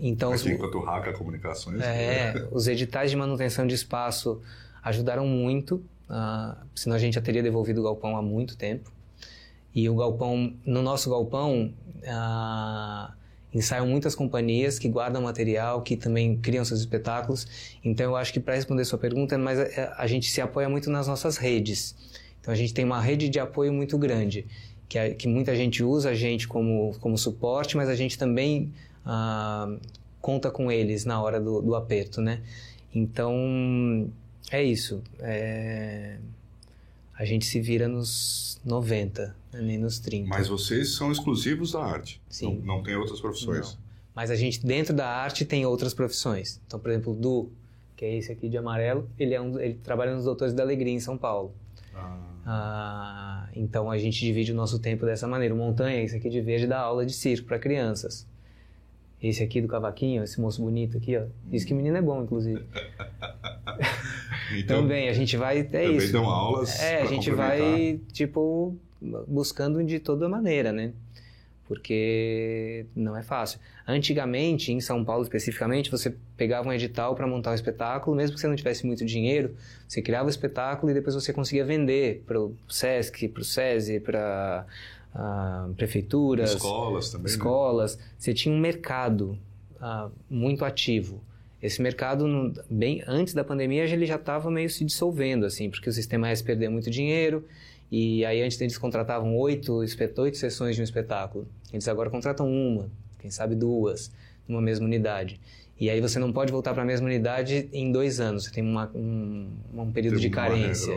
Então, 0.00 0.32
Aqui, 0.32 0.50
enquanto 0.50 0.80
Raca 0.80 1.12
Comunicações. 1.12 1.78
É, 1.82 2.32
né? 2.32 2.48
os 2.50 2.66
editais 2.68 3.10
de 3.10 3.16
manutenção 3.18 3.66
de 3.66 3.74
espaço 3.74 4.40
ajudaram 4.82 5.26
muito 5.26 5.84
Uh, 6.08 6.56
senão 6.74 6.96
a 6.96 6.98
gente 6.98 7.14
já 7.14 7.20
teria 7.20 7.42
devolvido 7.42 7.80
o 7.80 7.84
galpão 7.84 8.16
há 8.16 8.22
muito 8.22 8.56
tempo. 8.56 8.92
E 9.74 9.88
o 9.88 9.96
galpão, 9.96 10.54
no 10.66 10.82
nosso 10.82 11.08
galpão, 11.08 11.72
uh, 11.98 13.12
ensaiam 13.54 13.86
muitas 13.86 14.14
companhias 14.14 14.78
que 14.78 14.88
guardam 14.88 15.22
material, 15.22 15.82
que 15.82 15.96
também 15.96 16.36
criam 16.36 16.64
seus 16.64 16.80
espetáculos. 16.80 17.46
Então 17.84 18.06
eu 18.06 18.16
acho 18.16 18.32
que 18.32 18.40
para 18.40 18.54
responder 18.54 18.84
sua 18.84 18.98
pergunta, 18.98 19.36
mas 19.36 19.58
a, 19.60 19.94
a, 19.98 20.06
gente 20.06 20.30
se 20.30 20.40
apoia 20.40 20.68
muito 20.68 20.90
nas 20.90 21.06
nossas 21.06 21.36
redes. 21.36 21.94
Então 22.40 22.52
a 22.52 22.56
gente 22.56 22.72
tem 22.72 22.84
uma 22.84 23.00
rede 23.00 23.28
de 23.28 23.38
apoio 23.38 23.72
muito 23.72 23.96
grande, 23.98 24.46
que, 24.88 24.98
a, 24.98 25.14
que 25.14 25.28
muita 25.28 25.54
gente 25.54 25.82
usa 25.82 26.10
a 26.10 26.14
gente 26.14 26.48
como, 26.48 26.96
como 27.00 27.16
suporte, 27.18 27.76
mas 27.76 27.88
a 27.88 27.94
gente 27.94 28.18
também 28.18 28.72
uh, 29.06 29.78
conta 30.20 30.50
com 30.50 30.70
eles 30.70 31.04
na 31.04 31.20
hora 31.22 31.40
do, 31.40 31.60
do 31.60 31.74
aperto, 31.74 32.20
né? 32.20 32.40
Então 32.94 34.10
é 34.52 34.62
isso. 34.62 35.02
É... 35.18 36.18
A 37.18 37.24
gente 37.24 37.44
se 37.44 37.60
vira 37.60 37.88
nos 37.88 38.60
90, 38.64 39.36
né, 39.52 39.60
nem 39.60 39.78
nos 39.78 39.98
30. 39.98 40.28
Mas 40.28 40.48
vocês 40.48 40.94
são 40.94 41.12
exclusivos 41.12 41.72
da 41.72 41.82
arte. 41.82 42.20
Sim. 42.28 42.58
Não, 42.58 42.76
não 42.76 42.82
tem 42.82 42.96
outras 42.96 43.20
profissões. 43.20 43.74
Não. 43.74 43.82
Mas 44.14 44.30
a 44.30 44.36
gente, 44.36 44.64
dentro 44.64 44.94
da 44.94 45.08
arte, 45.08 45.44
tem 45.44 45.64
outras 45.64 45.94
profissões. 45.94 46.60
Então, 46.66 46.78
por 46.78 46.90
exemplo, 46.90 47.12
o 47.12 47.16
Du, 47.16 47.50
que 47.96 48.04
é 48.04 48.16
esse 48.16 48.30
aqui 48.30 48.48
de 48.48 48.58
amarelo, 48.58 49.08
ele, 49.18 49.34
é 49.34 49.40
um, 49.40 49.58
ele 49.58 49.74
trabalha 49.74 50.14
nos 50.14 50.24
Doutores 50.24 50.52
da 50.52 50.62
Alegria, 50.62 50.92
em 50.92 51.00
São 51.00 51.16
Paulo. 51.16 51.54
Ah. 51.94 52.32
Ah, 52.44 53.48
então, 53.54 53.90
a 53.90 53.96
gente 53.98 54.18
divide 54.18 54.52
o 54.52 54.54
nosso 54.54 54.78
tempo 54.78 55.06
dessa 55.06 55.26
maneira. 55.28 55.54
O 55.54 55.56
Montanha, 55.56 56.02
esse 56.02 56.16
aqui 56.16 56.28
de 56.28 56.40
verde, 56.40 56.66
dá 56.66 56.80
aula 56.80 57.06
de 57.06 57.12
circo 57.12 57.46
para 57.46 57.58
crianças. 57.58 58.26
Esse 59.22 59.42
aqui 59.42 59.60
do 59.60 59.68
cavaquinho, 59.68 60.24
esse 60.24 60.40
moço 60.40 60.60
bonito 60.60 60.96
aqui, 60.96 61.16
ó. 61.16 61.26
Diz 61.46 61.64
que 61.64 61.72
menino 61.72 61.96
é 61.96 62.02
bom, 62.02 62.22
inclusive. 62.22 62.64
então, 64.58 64.82
também, 64.82 65.08
a 65.08 65.12
gente 65.12 65.36
vai. 65.36 65.58
É 65.58 65.64
também 65.64 65.96
isso. 65.96 66.12
dão 66.12 66.26
aulas. 66.26 66.80
É, 66.80 67.02
a 67.02 67.06
gente 67.06 67.30
vai, 67.30 68.00
tipo, 68.12 68.76
buscando 69.26 69.82
de 69.84 69.98
toda 69.98 70.28
maneira, 70.28 70.72
né? 70.72 70.92
Porque 71.66 72.86
não 72.94 73.16
é 73.16 73.22
fácil. 73.22 73.58
Antigamente, 73.86 74.72
em 74.72 74.80
São 74.80 75.04
Paulo 75.04 75.22
especificamente, 75.22 75.90
você 75.90 76.14
pegava 76.36 76.68
um 76.68 76.72
edital 76.72 77.14
para 77.14 77.26
montar 77.26 77.52
um 77.52 77.54
espetáculo, 77.54 78.16
mesmo 78.16 78.34
que 78.34 78.40
você 78.40 78.46
não 78.46 78.56
tivesse 78.56 78.86
muito 78.86 79.04
dinheiro, 79.04 79.54
você 79.88 80.02
criava 80.02 80.26
o 80.26 80.30
espetáculo 80.30 80.90
e 80.90 80.94
depois 80.94 81.14
você 81.14 81.32
conseguia 81.32 81.64
vender 81.64 82.22
para 82.26 82.40
o 82.40 82.54
SESC, 82.68 83.28
para 83.28 83.40
o 83.40 83.44
SESI, 83.44 84.00
para 84.00 84.66
uh, 85.14 85.72
prefeituras, 85.74 86.52
escolas 86.52 87.10
também. 87.10 87.24
Né? 87.24 87.30
Escolas. 87.30 87.96
Né? 87.96 88.04
Você 88.18 88.34
tinha 88.34 88.54
um 88.54 88.58
mercado 88.58 89.38
uh, 89.76 90.10
muito 90.28 90.64
ativo. 90.64 91.20
Esse 91.62 91.80
mercado, 91.80 92.52
bem 92.68 93.04
antes 93.06 93.34
da 93.34 93.44
pandemia, 93.44 93.84
ele 93.84 94.04
já 94.04 94.16
estava 94.16 94.50
meio 94.50 94.68
se 94.68 94.84
dissolvendo, 94.84 95.46
assim, 95.46 95.70
porque 95.70 95.88
o 95.88 95.92
sistema 95.92 96.28
S 96.28 96.42
perdeu 96.42 96.70
muito 96.70 96.90
dinheiro. 96.90 97.46
E 97.90 98.24
aí 98.24 98.42
antes 98.42 98.60
eles 98.60 98.76
contratavam 98.76 99.36
oito, 99.36 99.74
oito 99.74 100.36
sessões 100.36 100.74
de 100.74 100.80
um 100.80 100.84
espetáculo. 100.84 101.46
Eles 101.72 101.86
agora 101.86 102.10
contratam 102.10 102.50
uma, 102.50 102.90
quem 103.18 103.30
sabe 103.30 103.54
duas, 103.54 104.10
numa 104.48 104.60
mesma 104.60 104.86
unidade. 104.86 105.38
E 105.78 105.90
aí 105.90 106.00
você 106.00 106.18
não 106.18 106.32
pode 106.32 106.52
voltar 106.52 106.74
para 106.74 106.82
a 106.82 106.86
mesma 106.86 107.06
unidade 107.06 107.68
em 107.72 107.90
dois 107.90 108.20
anos, 108.20 108.44
você 108.44 108.52
tem 108.52 108.62
uma, 108.62 108.90
um, 108.94 109.50
um 109.74 109.92
período 109.92 110.14
tem 110.14 110.22
de 110.22 110.30
carência. 110.30 110.94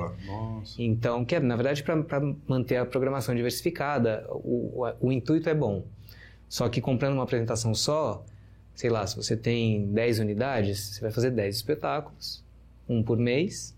Então, 0.78 1.26
que 1.26 1.36
é, 1.36 1.40
na 1.40 1.56
verdade, 1.56 1.84
para 1.84 2.22
manter 2.48 2.78
a 2.78 2.86
programação 2.86 3.34
diversificada, 3.34 4.26
o, 4.30 4.84
o, 4.84 5.08
o, 5.08 5.12
intuito 5.12 5.50
é 5.50 5.54
bom. 5.54 5.84
Só 6.48 6.70
que 6.70 6.82
comprando 6.82 7.14
uma 7.14 7.24
apresentação 7.24 7.74
só, 7.74 8.24
sei 8.76 8.90
lá, 8.90 9.08
se 9.08 9.16
você 9.16 9.36
tem 9.36 9.88
10 9.88 10.20
unidades, 10.20 10.80
você 10.80 11.02
vai 11.02 11.12
fazer 11.12 11.32
10 11.32 11.56
espetáculos, 11.56 12.44
um 12.88 13.02
por 13.02 13.18
mês, 13.18 13.76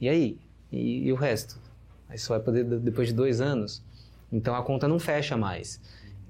e 0.00 0.08
aí? 0.08 0.38
E, 0.72 1.06
e 1.06 1.12
o 1.12 1.16
resto? 1.16 1.58
Aí 2.08 2.18
você 2.18 2.28
vai 2.28 2.40
poder, 2.40 2.64
depois 2.64 3.08
de 3.08 3.14
dois 3.14 3.40
anos. 3.40 3.82
Então 4.32 4.54
a 4.54 4.62
conta 4.62 4.88
não 4.88 4.98
fecha 4.98 5.36
mais. 5.36 5.80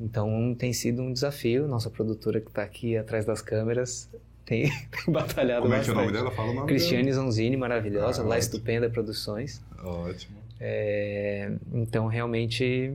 Então 0.01 0.55
tem 0.59 0.73
sido 0.73 1.03
um 1.03 1.13
desafio. 1.13 1.69
Nossa 1.69 1.89
produtora 1.91 2.41
que 2.41 2.49
está 2.49 2.63
aqui 2.63 2.97
atrás 2.97 3.25
das 3.25 3.41
câmeras 3.41 4.09
tem, 4.45 4.65
tem 4.91 5.13
batalhado 5.13 5.63
Como 5.63 5.75
bastante. 5.75 5.81
é 5.81 5.85
que 5.85 5.91
é 5.91 5.93
o 5.93 5.97
nome 5.97 6.13
dela? 6.13 6.31
Fala 6.31 6.51
o 6.51 6.55
nome 6.55 6.67
Cristiane 6.67 7.05
dela. 7.05 7.15
Zonzini, 7.15 7.57
maravilhosa, 7.57 8.23
ah, 8.23 8.25
lá 8.25 8.37
ótimo. 8.37 8.39
Estupenda 8.39 8.91
Produções. 8.91 9.63
Ótimo. 9.83 10.37
É, 10.61 11.53
então 11.73 12.07
realmente 12.07 12.95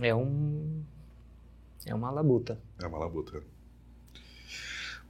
é 0.00 0.14
um 0.14 0.82
é 1.86 1.94
uma 1.94 2.10
labuta. 2.10 2.58
É 2.80 2.86
uma 2.86 2.98
labuta. 2.98 3.42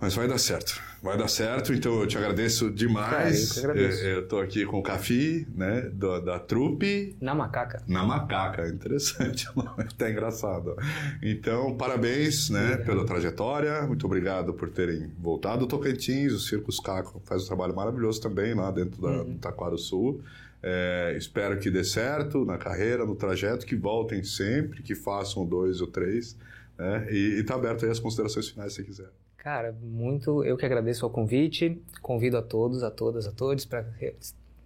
Mas 0.03 0.17
vai 0.17 0.27
dar 0.27 0.39
certo. 0.39 0.83
Vai 1.01 1.17
dar 1.17 1.29
certo, 1.29 1.73
então 1.73 2.01
eu 2.01 2.09
te 2.09 2.19
agradeço 2.19 2.69
demais. 2.73 3.53
Cara, 3.53 3.79
eu, 3.79 3.89
eu, 3.89 4.11
eu 4.17 4.27
tô 4.27 4.41
aqui 4.41 4.67
com 4.67 4.81
o 4.81 4.83
Cafi, 4.83 5.47
né, 5.55 5.83
da, 5.93 6.19
da 6.19 6.39
trupe. 6.41 7.17
Na 7.21 7.37
Macaca. 7.37 7.85
Na 7.87 8.03
Macaca, 8.03 8.67
interessante, 8.67 9.49
tá 9.97 10.11
engraçado. 10.11 10.77
Então, 11.23 11.77
parabéns, 11.77 12.51
né, 12.51 12.79
pela 12.79 13.07
trajetória. 13.07 13.83
Muito 13.83 14.05
obrigado 14.05 14.53
por 14.53 14.71
terem 14.71 15.09
voltado. 15.21 15.67
O 15.67 15.69
Tocantins, 15.69 16.33
o 16.33 16.41
Circus 16.41 16.81
Caco 16.81 17.23
faz 17.25 17.45
um 17.45 17.47
trabalho 17.47 17.77
maravilhoso 17.77 18.21
também 18.21 18.55
lá 18.55 18.73
dentro 18.73 19.01
da 19.01 19.23
uhum. 19.23 19.39
Taquaro 19.39 19.79
Sul. 19.79 20.21
É, 20.61 21.15
espero 21.17 21.61
que 21.61 21.71
dê 21.71 21.85
certo 21.85 22.45
na 22.45 22.59
carreira, 22.59 23.07
no 23.07 23.15
trajeto, 23.15 23.65
que 23.65 23.77
voltem 23.77 24.25
sempre, 24.25 24.83
que 24.83 24.97
façam 24.97 25.47
dois 25.47 25.81
ou 25.81 25.87
três. 25.87 26.37
Né? 26.77 27.07
E 27.09 27.39
está 27.39 27.55
aberto 27.55 27.85
aí 27.85 27.91
as 27.93 28.01
considerações 28.01 28.49
finais 28.49 28.73
se 28.73 28.83
quiser. 28.83 29.09
Cara, 29.43 29.75
muito. 29.83 30.45
Eu 30.45 30.57
que 30.57 30.65
agradeço 30.65 31.05
o 31.05 31.11
convite. 31.11 31.77
Convido 32.01 32.37
a 32.37 32.43
todos, 32.43 32.85
a 32.85 32.93
todas, 32.93 33.27
a 33.27 33.33
todos 33.33 33.65
para 33.65 33.85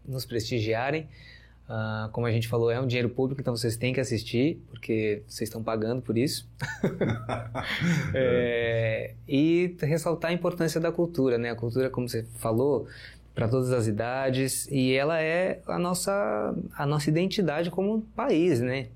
nos 0.06 0.26
prestigiarem. 0.26 1.08
Uh, 1.66 2.10
como 2.12 2.26
a 2.26 2.30
gente 2.30 2.46
falou, 2.46 2.70
é 2.70 2.78
um 2.78 2.86
dinheiro 2.86 3.08
público, 3.08 3.40
então 3.40 3.56
vocês 3.56 3.74
têm 3.74 3.94
que 3.94 4.00
assistir, 4.00 4.62
porque 4.68 5.22
vocês 5.26 5.48
estão 5.48 5.62
pagando 5.62 6.02
por 6.02 6.18
isso. 6.18 6.46
é, 8.14 9.14
e 9.26 9.74
ressaltar 9.80 10.30
a 10.30 10.34
importância 10.34 10.78
da 10.78 10.92
cultura, 10.92 11.38
né? 11.38 11.50
A 11.50 11.56
cultura, 11.56 11.88
como 11.88 12.06
você 12.06 12.26
falou, 12.34 12.86
para 13.34 13.48
todas 13.48 13.72
as 13.72 13.86
idades, 13.86 14.68
e 14.70 14.92
ela 14.92 15.18
é 15.22 15.62
a 15.66 15.78
nossa, 15.78 16.54
a 16.76 16.84
nossa 16.84 17.08
identidade 17.08 17.70
como 17.70 18.02
país, 18.14 18.60
né? 18.60 18.88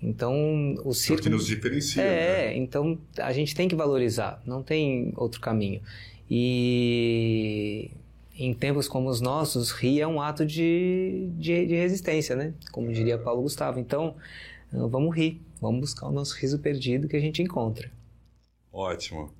Então, 0.00 0.76
o 0.84 0.94
circo... 0.94 1.18
É 1.18 1.20
o 1.20 1.22
que 1.24 1.28
nos 1.28 1.46
diferencia. 1.46 2.02
É, 2.02 2.46
né? 2.46 2.56
então 2.56 2.98
a 3.18 3.32
gente 3.32 3.54
tem 3.54 3.68
que 3.68 3.74
valorizar, 3.74 4.40
não 4.46 4.62
tem 4.62 5.12
outro 5.16 5.40
caminho. 5.40 5.82
E 6.30 7.90
em 8.38 8.54
tempos 8.54 8.86
como 8.86 9.08
os 9.08 9.20
nossos, 9.20 9.72
rir 9.72 10.00
é 10.00 10.06
um 10.06 10.20
ato 10.20 10.46
de, 10.46 11.28
de, 11.32 11.66
de 11.66 11.74
resistência, 11.74 12.36
né? 12.36 12.54
Como 12.70 12.92
diria 12.92 13.18
Paulo 13.18 13.42
Gustavo. 13.42 13.80
Então, 13.80 14.14
vamos 14.72 15.14
rir, 15.16 15.42
vamos 15.60 15.80
buscar 15.80 16.06
o 16.06 16.12
nosso 16.12 16.36
riso 16.36 16.58
perdido 16.60 17.08
que 17.08 17.16
a 17.16 17.20
gente 17.20 17.42
encontra. 17.42 17.90
Ótimo. 18.72 19.32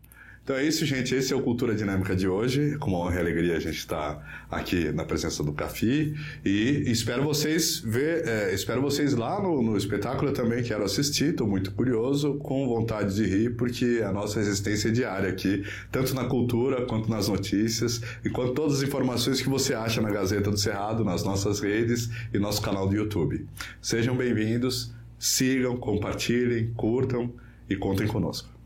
Então 0.48 0.56
é 0.56 0.64
isso, 0.64 0.86
gente. 0.86 1.14
Esse 1.14 1.34
é 1.34 1.36
o 1.36 1.42
Cultura 1.42 1.74
Dinâmica 1.74 2.16
de 2.16 2.26
hoje. 2.26 2.78
Com 2.78 2.92
uma 2.92 3.00
honra 3.00 3.16
e 3.16 3.18
alegria 3.18 3.58
a 3.58 3.60
gente 3.60 3.76
está 3.76 4.18
aqui 4.50 4.90
na 4.92 5.04
presença 5.04 5.44
do 5.44 5.52
Cafi 5.52 6.14
e 6.42 6.90
espero 6.90 7.22
vocês 7.22 7.80
ver, 7.80 8.26
é, 8.26 8.54
espero 8.54 8.80
vocês 8.80 9.12
lá 9.12 9.42
no, 9.42 9.60
no 9.60 9.76
espetáculo. 9.76 10.30
Eu 10.30 10.32
também 10.32 10.62
quero 10.62 10.82
assistir. 10.82 11.32
Estou 11.32 11.46
muito 11.46 11.70
curioso, 11.72 12.36
com 12.36 12.66
vontade 12.66 13.14
de 13.14 13.26
rir, 13.26 13.56
porque 13.56 14.02
a 14.02 14.10
nossa 14.10 14.40
existência 14.40 14.88
é 14.88 14.90
diária 14.90 15.28
aqui, 15.28 15.66
tanto 15.92 16.14
na 16.14 16.24
cultura 16.24 16.86
quanto 16.86 17.10
nas 17.10 17.28
notícias 17.28 18.00
e 18.24 18.30
quanto 18.30 18.54
todas 18.54 18.78
as 18.78 18.82
informações 18.82 19.42
que 19.42 19.50
você 19.50 19.74
acha 19.74 20.00
na 20.00 20.10
Gazeta 20.10 20.50
do 20.50 20.56
Cerrado, 20.56 21.04
nas 21.04 21.24
nossas 21.24 21.60
redes 21.60 22.08
e 22.32 22.38
nosso 22.38 22.62
canal 22.62 22.88
do 22.88 22.96
YouTube. 22.96 23.46
Sejam 23.82 24.16
bem-vindos, 24.16 24.94
sigam, 25.18 25.76
compartilhem, 25.76 26.72
curtam 26.74 27.34
e 27.68 27.76
contem 27.76 28.06
conosco. 28.06 28.57